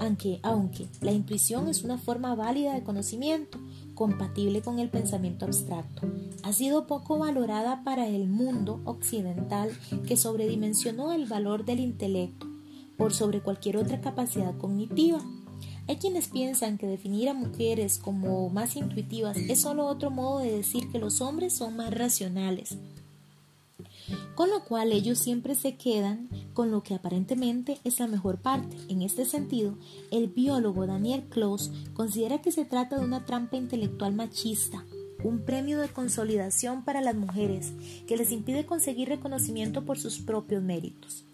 Aunque, 0.00 0.40
aunque 0.42 0.88
la 1.00 1.12
intuición 1.12 1.68
es 1.68 1.84
una 1.84 1.98
forma 1.98 2.34
válida 2.34 2.74
de 2.74 2.82
conocimiento, 2.82 3.58
compatible 3.94 4.62
con 4.62 4.78
el 4.78 4.88
pensamiento 4.88 5.44
abstracto. 5.44 6.10
Ha 6.42 6.52
sido 6.54 6.86
poco 6.86 7.18
valorada 7.18 7.84
para 7.84 8.08
el 8.08 8.28
mundo 8.28 8.80
occidental 8.84 9.70
que 10.08 10.16
sobredimensionó 10.16 11.12
el 11.12 11.26
valor 11.26 11.66
del 11.66 11.80
intelecto 11.80 12.49
por 13.00 13.14
sobre 13.14 13.40
cualquier 13.40 13.78
otra 13.78 14.02
capacidad 14.02 14.54
cognitiva. 14.58 15.20
Hay 15.88 15.96
quienes 15.96 16.28
piensan 16.28 16.76
que 16.76 16.86
definir 16.86 17.30
a 17.30 17.34
mujeres 17.34 17.96
como 17.96 18.50
más 18.50 18.76
intuitivas 18.76 19.38
es 19.38 19.62
solo 19.62 19.86
otro 19.86 20.10
modo 20.10 20.40
de 20.40 20.52
decir 20.52 20.92
que 20.92 20.98
los 20.98 21.22
hombres 21.22 21.54
son 21.54 21.76
más 21.76 21.94
racionales 21.94 22.76
con 24.34 24.50
lo 24.50 24.64
cual 24.64 24.92
ellos 24.92 25.18
siempre 25.18 25.54
se 25.54 25.76
quedan 25.76 26.28
con 26.54 26.70
lo 26.70 26.82
que 26.82 26.94
aparentemente 26.94 27.78
es 27.84 28.00
la 28.00 28.06
mejor 28.06 28.38
parte. 28.38 28.76
En 28.88 29.02
este 29.02 29.24
sentido, 29.24 29.76
el 30.10 30.28
biólogo 30.28 30.86
Daniel 30.86 31.24
Close 31.28 31.70
considera 31.94 32.40
que 32.40 32.50
se 32.50 32.64
trata 32.64 32.98
de 32.98 33.04
una 33.04 33.24
trampa 33.26 33.56
intelectual 33.56 34.14
machista, 34.14 34.84
un 35.22 35.44
premio 35.44 35.78
de 35.78 35.88
consolidación 35.88 36.84
para 36.84 37.02
las 37.02 37.14
mujeres 37.14 37.72
que 38.06 38.16
les 38.16 38.32
impide 38.32 38.66
conseguir 38.66 39.08
reconocimiento 39.08 39.84
por 39.84 39.98
sus 39.98 40.18
propios 40.18 40.62
méritos 40.62 41.26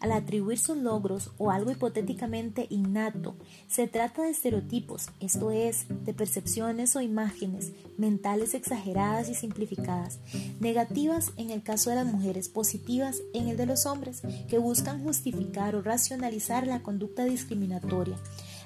al 0.00 0.12
atribuir 0.12 0.58
sus 0.58 0.78
logros 0.78 1.30
o 1.38 1.50
algo 1.50 1.70
hipotéticamente 1.70 2.66
innato. 2.70 3.36
Se 3.68 3.86
trata 3.86 4.22
de 4.22 4.30
estereotipos, 4.30 5.08
esto 5.20 5.50
es, 5.50 5.86
de 6.04 6.14
percepciones 6.14 6.96
o 6.96 7.00
imágenes 7.00 7.72
mentales 7.98 8.54
exageradas 8.54 9.28
y 9.28 9.34
simplificadas, 9.34 10.18
negativas 10.58 11.32
en 11.36 11.50
el 11.50 11.62
caso 11.62 11.90
de 11.90 11.96
las 11.96 12.06
mujeres, 12.06 12.48
positivas 12.48 13.22
en 13.34 13.48
el 13.48 13.56
de 13.56 13.66
los 13.66 13.86
hombres, 13.86 14.22
que 14.48 14.58
buscan 14.58 15.02
justificar 15.02 15.74
o 15.74 15.82
racionalizar 15.82 16.66
la 16.66 16.82
conducta 16.82 17.24
discriminatoria, 17.24 18.16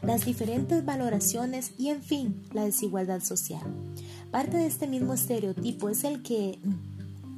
las 0.02 0.24
diferentes 0.24 0.84
valoraciones 0.84 1.72
y, 1.78 1.88
en 1.88 2.02
fin, 2.02 2.42
la 2.52 2.64
desigualdad 2.64 3.20
social. 3.20 3.62
Parte 4.30 4.56
de 4.56 4.66
este 4.66 4.86
mismo 4.86 5.14
estereotipo 5.14 5.88
es 5.88 6.04
el 6.04 6.22
que, 6.22 6.58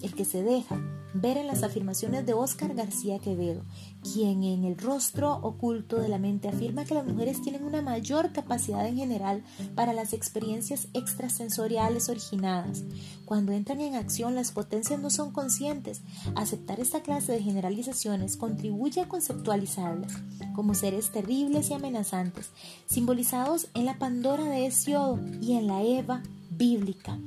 el 0.03 0.15
que 0.15 0.25
se 0.25 0.43
deja 0.43 0.79
ver 1.21 1.37
en 1.37 1.47
las 1.47 1.63
afirmaciones 1.63 2.27
de 2.27 2.35
Óscar 2.35 2.75
García 2.75 3.19
Quevedo, 3.19 3.63
quien 4.03 4.43
en 4.43 4.65
el 4.65 4.77
rostro 4.77 5.35
oculto 5.43 6.01
de 6.01 6.09
la 6.09 6.19
mente 6.19 6.49
afirma 6.49 6.85
que 6.85 6.95
las 6.95 7.07
mujeres 7.07 7.43
tienen 7.43 7.65
una 7.65 7.83
mayor 7.83 8.33
capacidad 8.33 8.87
en 8.87 8.97
general 8.97 9.43
para 9.75 9.93
las 9.93 10.13
experiencias 10.13 10.89
extrasensoriales 10.95 12.09
originadas. 12.09 12.85
Cuando 13.25 13.53
entran 13.53 13.81
en 13.81 13.95
acción 13.95 14.35
las 14.35 14.53
potencias 14.53 15.01
no 15.01 15.11
son 15.11 15.33
conscientes. 15.33 16.03
Aceptar 16.35 16.81
esta 16.81 17.01
clase 17.01 17.33
de 17.33 17.43
generalizaciones 17.43 18.37
contribuye 18.37 19.01
a 19.01 19.09
conceptualizarlas 19.09 20.13
como 20.55 20.75
seres 20.75 21.11
terribles 21.11 21.71
y 21.71 21.75
amenazantes, 21.75 22.51
simbolizados 22.87 23.69
en 23.75 23.85
la 23.85 23.99
Pandora 23.99 24.45
de 24.45 24.67
Hesiodo 24.67 25.19
y 25.41 25.55
en 25.55 25.67
la 25.67 25.83
Eva 25.83 26.23
bíblica, 26.51 27.19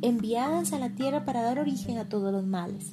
enviadas 0.00 0.72
a 0.72 0.78
la 0.78 0.90
tierra 0.90 1.24
para 1.24 1.42
dar 1.42 1.58
origen 1.58 1.98
a 1.98 2.08
todos 2.08 2.32
los 2.32 2.44
males. 2.44 2.92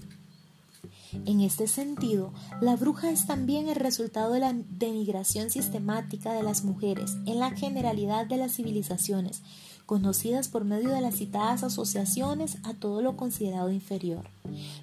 En 1.13 1.41
este 1.41 1.67
sentido, 1.67 2.33
la 2.61 2.75
bruja 2.75 3.09
es 3.11 3.25
también 3.25 3.67
el 3.67 3.75
resultado 3.75 4.33
de 4.33 4.39
la 4.39 4.53
denigración 4.53 5.49
sistemática 5.49 6.33
de 6.33 6.43
las 6.43 6.63
mujeres 6.63 7.17
en 7.25 7.39
la 7.39 7.51
generalidad 7.51 8.27
de 8.27 8.37
las 8.37 8.53
civilizaciones, 8.55 9.41
conocidas 9.87 10.49
por 10.49 10.65
medio 10.65 10.89
de 10.89 11.01
las 11.01 11.15
citadas 11.15 11.63
asociaciones 11.63 12.59
a 12.61 12.75
todo 12.75 13.01
lo 13.01 13.17
considerado 13.17 13.71
inferior. 13.71 14.29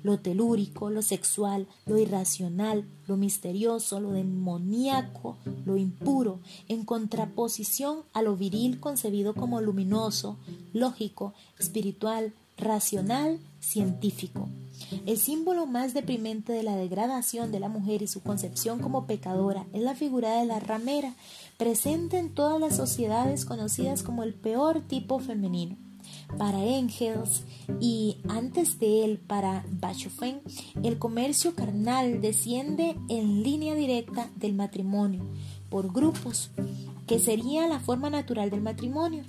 Lo 0.03 0.19
telúrico, 0.19 0.91
lo 0.91 1.01
sexual, 1.01 1.69
lo 1.87 1.97
irracional, 1.97 2.85
lo 3.07 3.17
misterioso, 3.17 4.01
lo 4.01 4.11
demoníaco, 4.11 5.37
lo 5.65 5.77
impuro, 5.77 6.41
en 6.69 6.85
contraposición 6.85 8.01
a 8.15 8.23
lo 8.23 8.37
viril 8.37 8.81
concebido 8.81 9.35
como 9.35 9.61
luminoso, 9.61 10.39
lógico, 10.73 11.35
espiritual, 11.57 12.33
racional, 12.57 13.39
científico. 13.61 14.49
El 15.07 15.19
símbolo 15.19 15.67
más 15.67 15.95
deprimente 15.95 16.53
de 16.53 16.62
la 16.62 16.77
degradación 16.77 17.53
de 17.53 17.61
la 17.61 17.69
mujer 17.69 18.03
y 18.03 18.07
su 18.07 18.23
concepción 18.23 18.81
como 18.81 19.07
pecadora 19.07 19.67
es 19.73 19.83
la 19.83 19.95
figura 19.95 20.39
de 20.39 20.47
la 20.47 20.61
ramera, 20.61 21.15
presente 21.57 22.19
en 22.19 22.35
todas 22.35 22.61
las 22.61 22.77
sociedades 22.77 23.45
conocidas 23.45 24.03
como 24.03 24.23
el 24.23 24.35
peor 24.35 24.81
tipo 24.81 25.19
femenino. 25.19 25.77
Para 26.39 26.65
Engels 26.65 27.45
y 27.81 28.19
antes 28.29 28.79
de 28.79 29.05
él 29.05 29.19
para 29.19 29.65
Bachofen, 29.71 30.41
el 30.83 30.99
comercio 30.99 31.55
carnal 31.55 32.21
desciende 32.21 32.97
en 33.09 33.43
línea 33.43 33.75
directa 33.75 34.29
del 34.37 34.55
matrimonio, 34.55 35.25
por 35.69 35.93
grupos, 35.93 36.51
que 37.07 37.19
sería 37.19 37.67
la 37.69 37.81
forma 37.81 38.11
natural 38.11 38.51
del 38.51 38.61
matrimonio. 38.61 39.25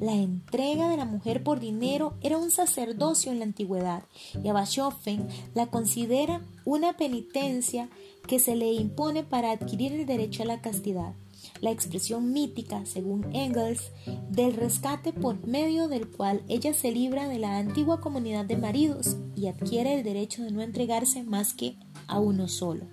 La 0.00 0.14
entrega 0.14 0.88
de 0.88 0.96
la 0.96 1.04
mujer 1.04 1.42
por 1.42 1.60
dinero 1.60 2.14
era 2.22 2.38
un 2.38 2.50
sacerdocio 2.50 3.30
en 3.30 3.38
la 3.38 3.44
antigüedad 3.44 4.04
y 4.42 4.48
Abashofen 4.48 5.28
la 5.54 5.66
considera 5.66 6.40
una 6.64 6.96
penitencia 6.96 7.88
que 8.26 8.38
se 8.38 8.56
le 8.56 8.72
impone 8.72 9.24
para 9.24 9.50
adquirir 9.50 9.92
el 9.92 10.06
derecho 10.06 10.42
a 10.42 10.46
la 10.46 10.60
castidad. 10.60 11.14
La 11.60 11.70
expresión 11.70 12.32
mítica, 12.32 12.86
según 12.86 13.34
Engels, 13.34 13.90
del 14.30 14.54
rescate 14.54 15.12
por 15.12 15.46
medio 15.46 15.88
del 15.88 16.08
cual 16.08 16.42
ella 16.48 16.72
se 16.72 16.92
libra 16.92 17.28
de 17.28 17.38
la 17.38 17.58
antigua 17.58 18.00
comunidad 18.00 18.44
de 18.44 18.56
maridos 18.56 19.16
y 19.36 19.46
adquiere 19.46 19.94
el 19.94 20.04
derecho 20.04 20.42
de 20.42 20.50
no 20.50 20.62
entregarse 20.62 21.22
más 21.22 21.54
que 21.54 21.76
a 22.06 22.18
uno 22.18 22.48
solo. 22.48 22.86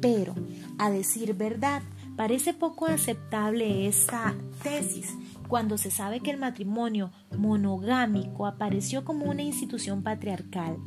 Pero, 0.00 0.34
a 0.78 0.90
decir 0.90 1.34
verdad, 1.34 1.82
parece 2.16 2.54
poco 2.54 2.86
aceptable 2.86 3.86
esta 3.86 4.36
tesis, 4.62 5.14
cuando 5.52 5.76
se 5.76 5.90
sabe 5.90 6.20
que 6.20 6.30
el 6.30 6.38
matrimonio 6.38 7.10
monogámico 7.36 8.46
apareció 8.46 9.04
como 9.04 9.26
una 9.26 9.42
institución 9.42 10.02
patriarcal, 10.02 10.78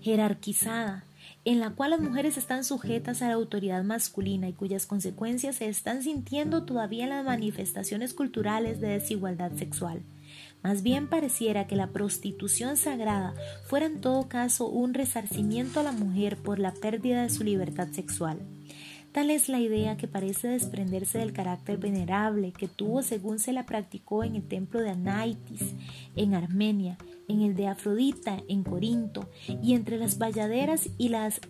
jerarquizada, 0.00 1.04
en 1.44 1.60
la 1.60 1.70
cual 1.70 1.92
las 1.92 2.00
mujeres 2.00 2.36
están 2.36 2.64
sujetas 2.64 3.22
a 3.22 3.28
la 3.28 3.34
autoridad 3.34 3.84
masculina 3.84 4.48
y 4.48 4.54
cuyas 4.54 4.86
consecuencias 4.86 5.54
se 5.54 5.68
están 5.68 6.02
sintiendo 6.02 6.64
todavía 6.64 7.04
en 7.04 7.10
las 7.10 7.24
manifestaciones 7.24 8.12
culturales 8.12 8.80
de 8.80 8.88
desigualdad 8.88 9.52
sexual. 9.52 10.02
Más 10.64 10.82
bien 10.82 11.06
pareciera 11.06 11.68
que 11.68 11.76
la 11.76 11.92
prostitución 11.92 12.76
sagrada 12.76 13.34
fuera 13.68 13.86
en 13.86 14.00
todo 14.00 14.28
caso 14.28 14.66
un 14.66 14.94
resarcimiento 14.94 15.78
a 15.78 15.84
la 15.84 15.92
mujer 15.92 16.38
por 16.38 16.58
la 16.58 16.74
pérdida 16.74 17.22
de 17.22 17.30
su 17.30 17.44
libertad 17.44 17.86
sexual. 17.92 18.40
Tal 19.14 19.30
es 19.30 19.48
la 19.48 19.60
idea 19.60 19.96
que 19.96 20.08
parece 20.08 20.48
desprenderse 20.48 21.18
del 21.18 21.32
carácter 21.32 21.78
venerable 21.78 22.50
que 22.50 22.66
tuvo 22.66 23.00
según 23.00 23.38
se 23.38 23.52
la 23.52 23.64
practicó 23.64 24.24
en 24.24 24.34
el 24.34 24.42
templo 24.42 24.80
de 24.80 24.90
Anaitis, 24.90 25.72
en 26.16 26.34
Armenia, 26.34 26.98
en 27.28 27.40
el 27.40 27.54
de 27.54 27.68
Afrodita, 27.68 28.42
en 28.48 28.64
Corinto, 28.64 29.30
y 29.62 29.74
entre 29.74 29.98
las 29.98 30.18
valladeras 30.18 30.88
y 30.98 31.10
las 31.10 31.40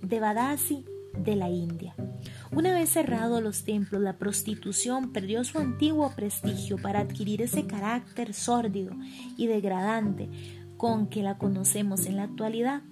Devadasi 0.00 0.84
de 1.18 1.34
la 1.34 1.50
India. 1.50 1.96
Una 2.52 2.72
vez 2.72 2.90
cerrados 2.90 3.42
los 3.42 3.64
templos, 3.64 4.00
la 4.00 4.16
prostitución 4.16 5.12
perdió 5.12 5.42
su 5.42 5.58
antiguo 5.58 6.12
prestigio 6.14 6.78
para 6.78 7.00
adquirir 7.00 7.42
ese 7.42 7.66
carácter 7.66 8.32
sórdido 8.32 8.92
y 9.36 9.48
degradante 9.48 10.28
con 10.76 11.08
que 11.08 11.24
la 11.24 11.36
conocemos 11.36 12.06
en 12.06 12.16
la 12.16 12.22
actualidad. 12.22 12.82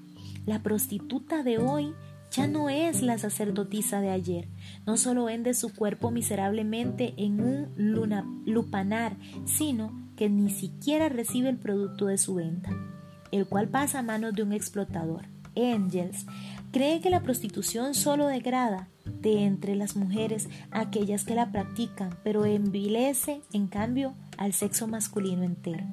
La 0.46 0.64
prostituta 0.64 1.44
de 1.44 1.58
hoy 1.58 1.94
ya 2.36 2.46
no 2.46 2.68
es 2.68 3.00
la 3.02 3.16
sacerdotisa 3.16 4.00
de 4.00 4.10
ayer. 4.10 4.48
No 4.84 4.98
solo 4.98 5.24
vende 5.24 5.54
su 5.54 5.74
cuerpo 5.74 6.10
miserablemente 6.10 7.14
en 7.16 7.40
un 7.40 7.72
lupanar, 8.44 9.16
sino 9.46 10.10
que 10.16 10.28
ni 10.28 10.50
siquiera 10.50 11.08
recibe 11.08 11.48
el 11.48 11.56
producto 11.56 12.06
de 12.06 12.18
su 12.18 12.34
venta, 12.34 12.70
el 13.32 13.46
cual 13.46 13.68
pasa 13.68 14.00
a 14.00 14.02
manos 14.02 14.34
de 14.34 14.42
un 14.42 14.52
explotador. 14.52 15.26
Angels 15.56 16.26
cree 16.72 17.00
que 17.00 17.08
la 17.08 17.22
prostitución 17.22 17.94
solo 17.94 18.26
degrada 18.26 18.88
de 19.06 19.44
entre 19.44 19.74
las 19.74 19.96
mujeres 19.96 20.48
aquellas 20.70 21.24
que 21.24 21.34
la 21.34 21.50
practican, 21.50 22.18
pero 22.22 22.44
envilece 22.44 23.40
en 23.54 23.66
cambio 23.66 24.12
al 24.36 24.52
sexo 24.52 24.86
masculino 24.86 25.42
entero. 25.42 25.84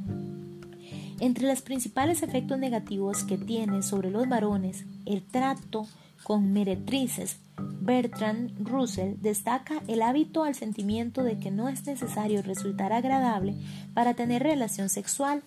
Entre 1.21 1.47
los 1.47 1.61
principales 1.61 2.21
efectos 2.21 2.59
negativos 2.59 3.23
que 3.23 3.37
tiene 3.37 3.81
sobre 3.81 4.11
los 4.11 4.27
varones 4.27 4.85
el 5.05 5.23
trato 5.23 5.87
con 6.23 6.53
meretrices, 6.53 7.37
Bertrand 7.57 8.67
Russell 8.67 9.15
destaca 9.21 9.83
el 9.87 10.01
hábito 10.01 10.43
al 10.43 10.55
sentimiento 10.55 11.23
de 11.23 11.37
que 11.37 11.51
no 11.51 11.69
es 11.69 11.85
necesario 11.85 12.41
resultar 12.41 12.93
agradable 12.93 13.55
para 13.93 14.15
tener 14.15 14.41
relación 14.41 14.89
sexual 14.89 15.43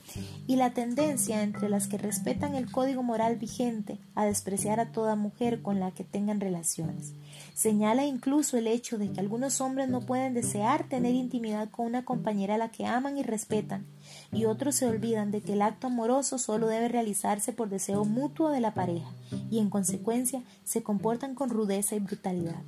y 0.47 0.57
la 0.57 0.71
tendencia 0.71 1.43
entre 1.43 1.69
las 1.69 1.89
que 1.89 1.99
respetan 1.99 2.55
el 2.55 2.71
código 2.71 3.03
moral 3.03 3.37
vigente 3.37 3.99
a 4.15 4.25
despreciar 4.25 4.79
a 4.79 4.93
toda 4.93 5.17
mujer 5.17 5.63
con 5.63 5.81
la 5.81 5.91
que 5.93 6.05
tengan 6.05 6.41
relaciones. 6.41 7.15
Señala 7.55 8.05
incluso 8.05 8.57
el 8.57 8.67
hecho 8.67 8.99
de 8.99 9.11
que 9.11 9.21
algunos 9.21 9.61
hombres 9.61 9.89
no 9.89 10.03
pueden 10.03 10.35
desear 10.35 10.89
tener 10.89 11.15
intimidad 11.15 11.71
con 11.71 11.87
una 11.87 12.05
compañera 12.05 12.55
a 12.55 12.59
la 12.59 12.71
que 12.71 12.87
aman 12.87 13.19
y 13.19 13.23
respetan, 13.23 13.87
y 14.33 14.45
otros 14.45 14.75
se 14.75 14.87
olvidan 14.87 15.31
de 15.31 15.41
que 15.41 15.55
el 15.55 15.63
acto 15.63 15.87
amoroso 15.87 16.39
solo 16.39 16.67
debe 16.67 16.89
realizarse 16.89 17.53
por 17.53 17.69
deseo 17.69 18.05
mutuo 18.05 18.51
de 18.51 18.61
la 18.61 18.75
pareja, 18.75 19.09
y 19.51 19.59
en 19.59 19.71
consecuencia 19.71 20.43
se 20.65 20.83
comportan 20.83 21.35
con 21.35 21.51
rudeza 21.51 21.95
y 21.95 22.01
brutalidad. 22.01 22.63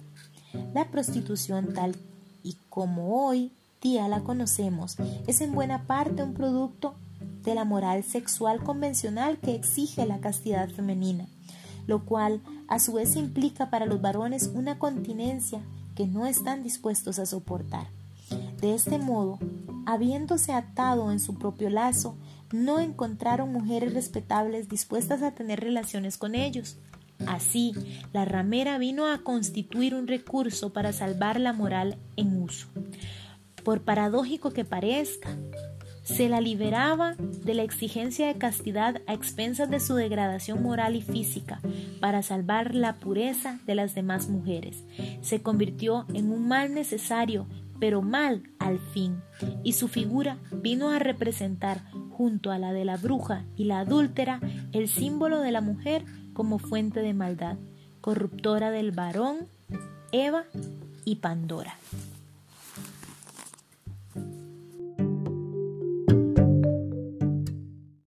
La 0.74 0.90
prostitución 0.90 1.74
tal 1.74 1.96
y 2.42 2.56
como 2.70 3.26
hoy 3.26 3.52
día 3.82 4.08
la 4.08 4.20
conocemos 4.20 4.96
es 5.26 5.40
en 5.40 5.52
buena 5.52 5.86
parte 5.86 6.22
un 6.22 6.34
producto 6.34 6.94
de 7.44 7.54
la 7.54 7.64
moral 7.64 8.02
sexual 8.04 8.62
convencional 8.62 9.38
que 9.38 9.54
exige 9.54 10.06
la 10.06 10.18
castidad 10.20 10.68
femenina 10.70 11.26
lo 11.88 12.04
cual 12.04 12.42
a 12.68 12.78
su 12.78 12.92
vez 12.92 13.16
implica 13.16 13.70
para 13.70 13.86
los 13.86 14.00
varones 14.00 14.50
una 14.54 14.78
continencia 14.78 15.60
que 15.96 16.06
no 16.06 16.26
están 16.26 16.62
dispuestos 16.62 17.18
a 17.18 17.26
soportar. 17.26 17.88
De 18.60 18.74
este 18.74 18.98
modo, 18.98 19.38
habiéndose 19.88 20.52
atado 20.52 21.10
en 21.10 21.18
su 21.18 21.38
propio 21.38 21.70
lazo, 21.70 22.18
no 22.52 22.78
encontraron 22.78 23.50
mujeres 23.50 23.94
respetables 23.94 24.68
dispuestas 24.68 25.22
a 25.22 25.34
tener 25.34 25.60
relaciones 25.60 26.18
con 26.18 26.34
ellos. 26.34 26.76
Así, 27.26 27.72
la 28.12 28.26
ramera 28.26 28.76
vino 28.76 29.06
a 29.06 29.22
constituir 29.24 29.94
un 29.94 30.06
recurso 30.06 30.74
para 30.74 30.92
salvar 30.92 31.40
la 31.40 31.54
moral 31.54 31.96
en 32.16 32.42
uso. 32.42 32.68
Por 33.64 33.80
paradójico 33.80 34.50
que 34.50 34.66
parezca, 34.66 35.34
se 36.02 36.28
la 36.28 36.42
liberaba 36.42 37.14
de 37.18 37.54
la 37.54 37.62
exigencia 37.62 38.26
de 38.26 38.38
castidad 38.38 39.00
a 39.06 39.14
expensas 39.14 39.70
de 39.70 39.80
su 39.80 39.94
degradación 39.94 40.62
moral 40.62 40.96
y 40.96 41.02
física 41.02 41.60
para 41.98 42.22
salvar 42.22 42.74
la 42.74 42.96
pureza 42.96 43.58
de 43.64 43.74
las 43.74 43.94
demás 43.94 44.28
mujeres. 44.28 44.84
Se 45.22 45.42
convirtió 45.42 46.04
en 46.12 46.30
un 46.30 46.46
mal 46.46 46.74
necesario, 46.74 47.46
pero 47.80 48.02
mal 48.02 48.42
al 48.58 48.78
fin, 48.78 49.22
y 49.62 49.72
su 49.72 49.88
figura 49.88 50.38
vino 50.52 50.90
a 50.90 50.98
representar, 50.98 51.82
junto 52.10 52.50
a 52.50 52.58
la 52.58 52.72
de 52.72 52.84
la 52.84 52.96
bruja 52.96 53.44
y 53.56 53.64
la 53.64 53.80
adúltera, 53.80 54.40
el 54.72 54.88
símbolo 54.88 55.40
de 55.40 55.52
la 55.52 55.60
mujer 55.60 56.04
como 56.32 56.58
fuente 56.58 57.00
de 57.00 57.14
maldad, 57.14 57.56
corruptora 58.00 58.70
del 58.70 58.92
varón, 58.92 59.48
Eva 60.12 60.44
y 61.04 61.16
Pandora. 61.16 61.76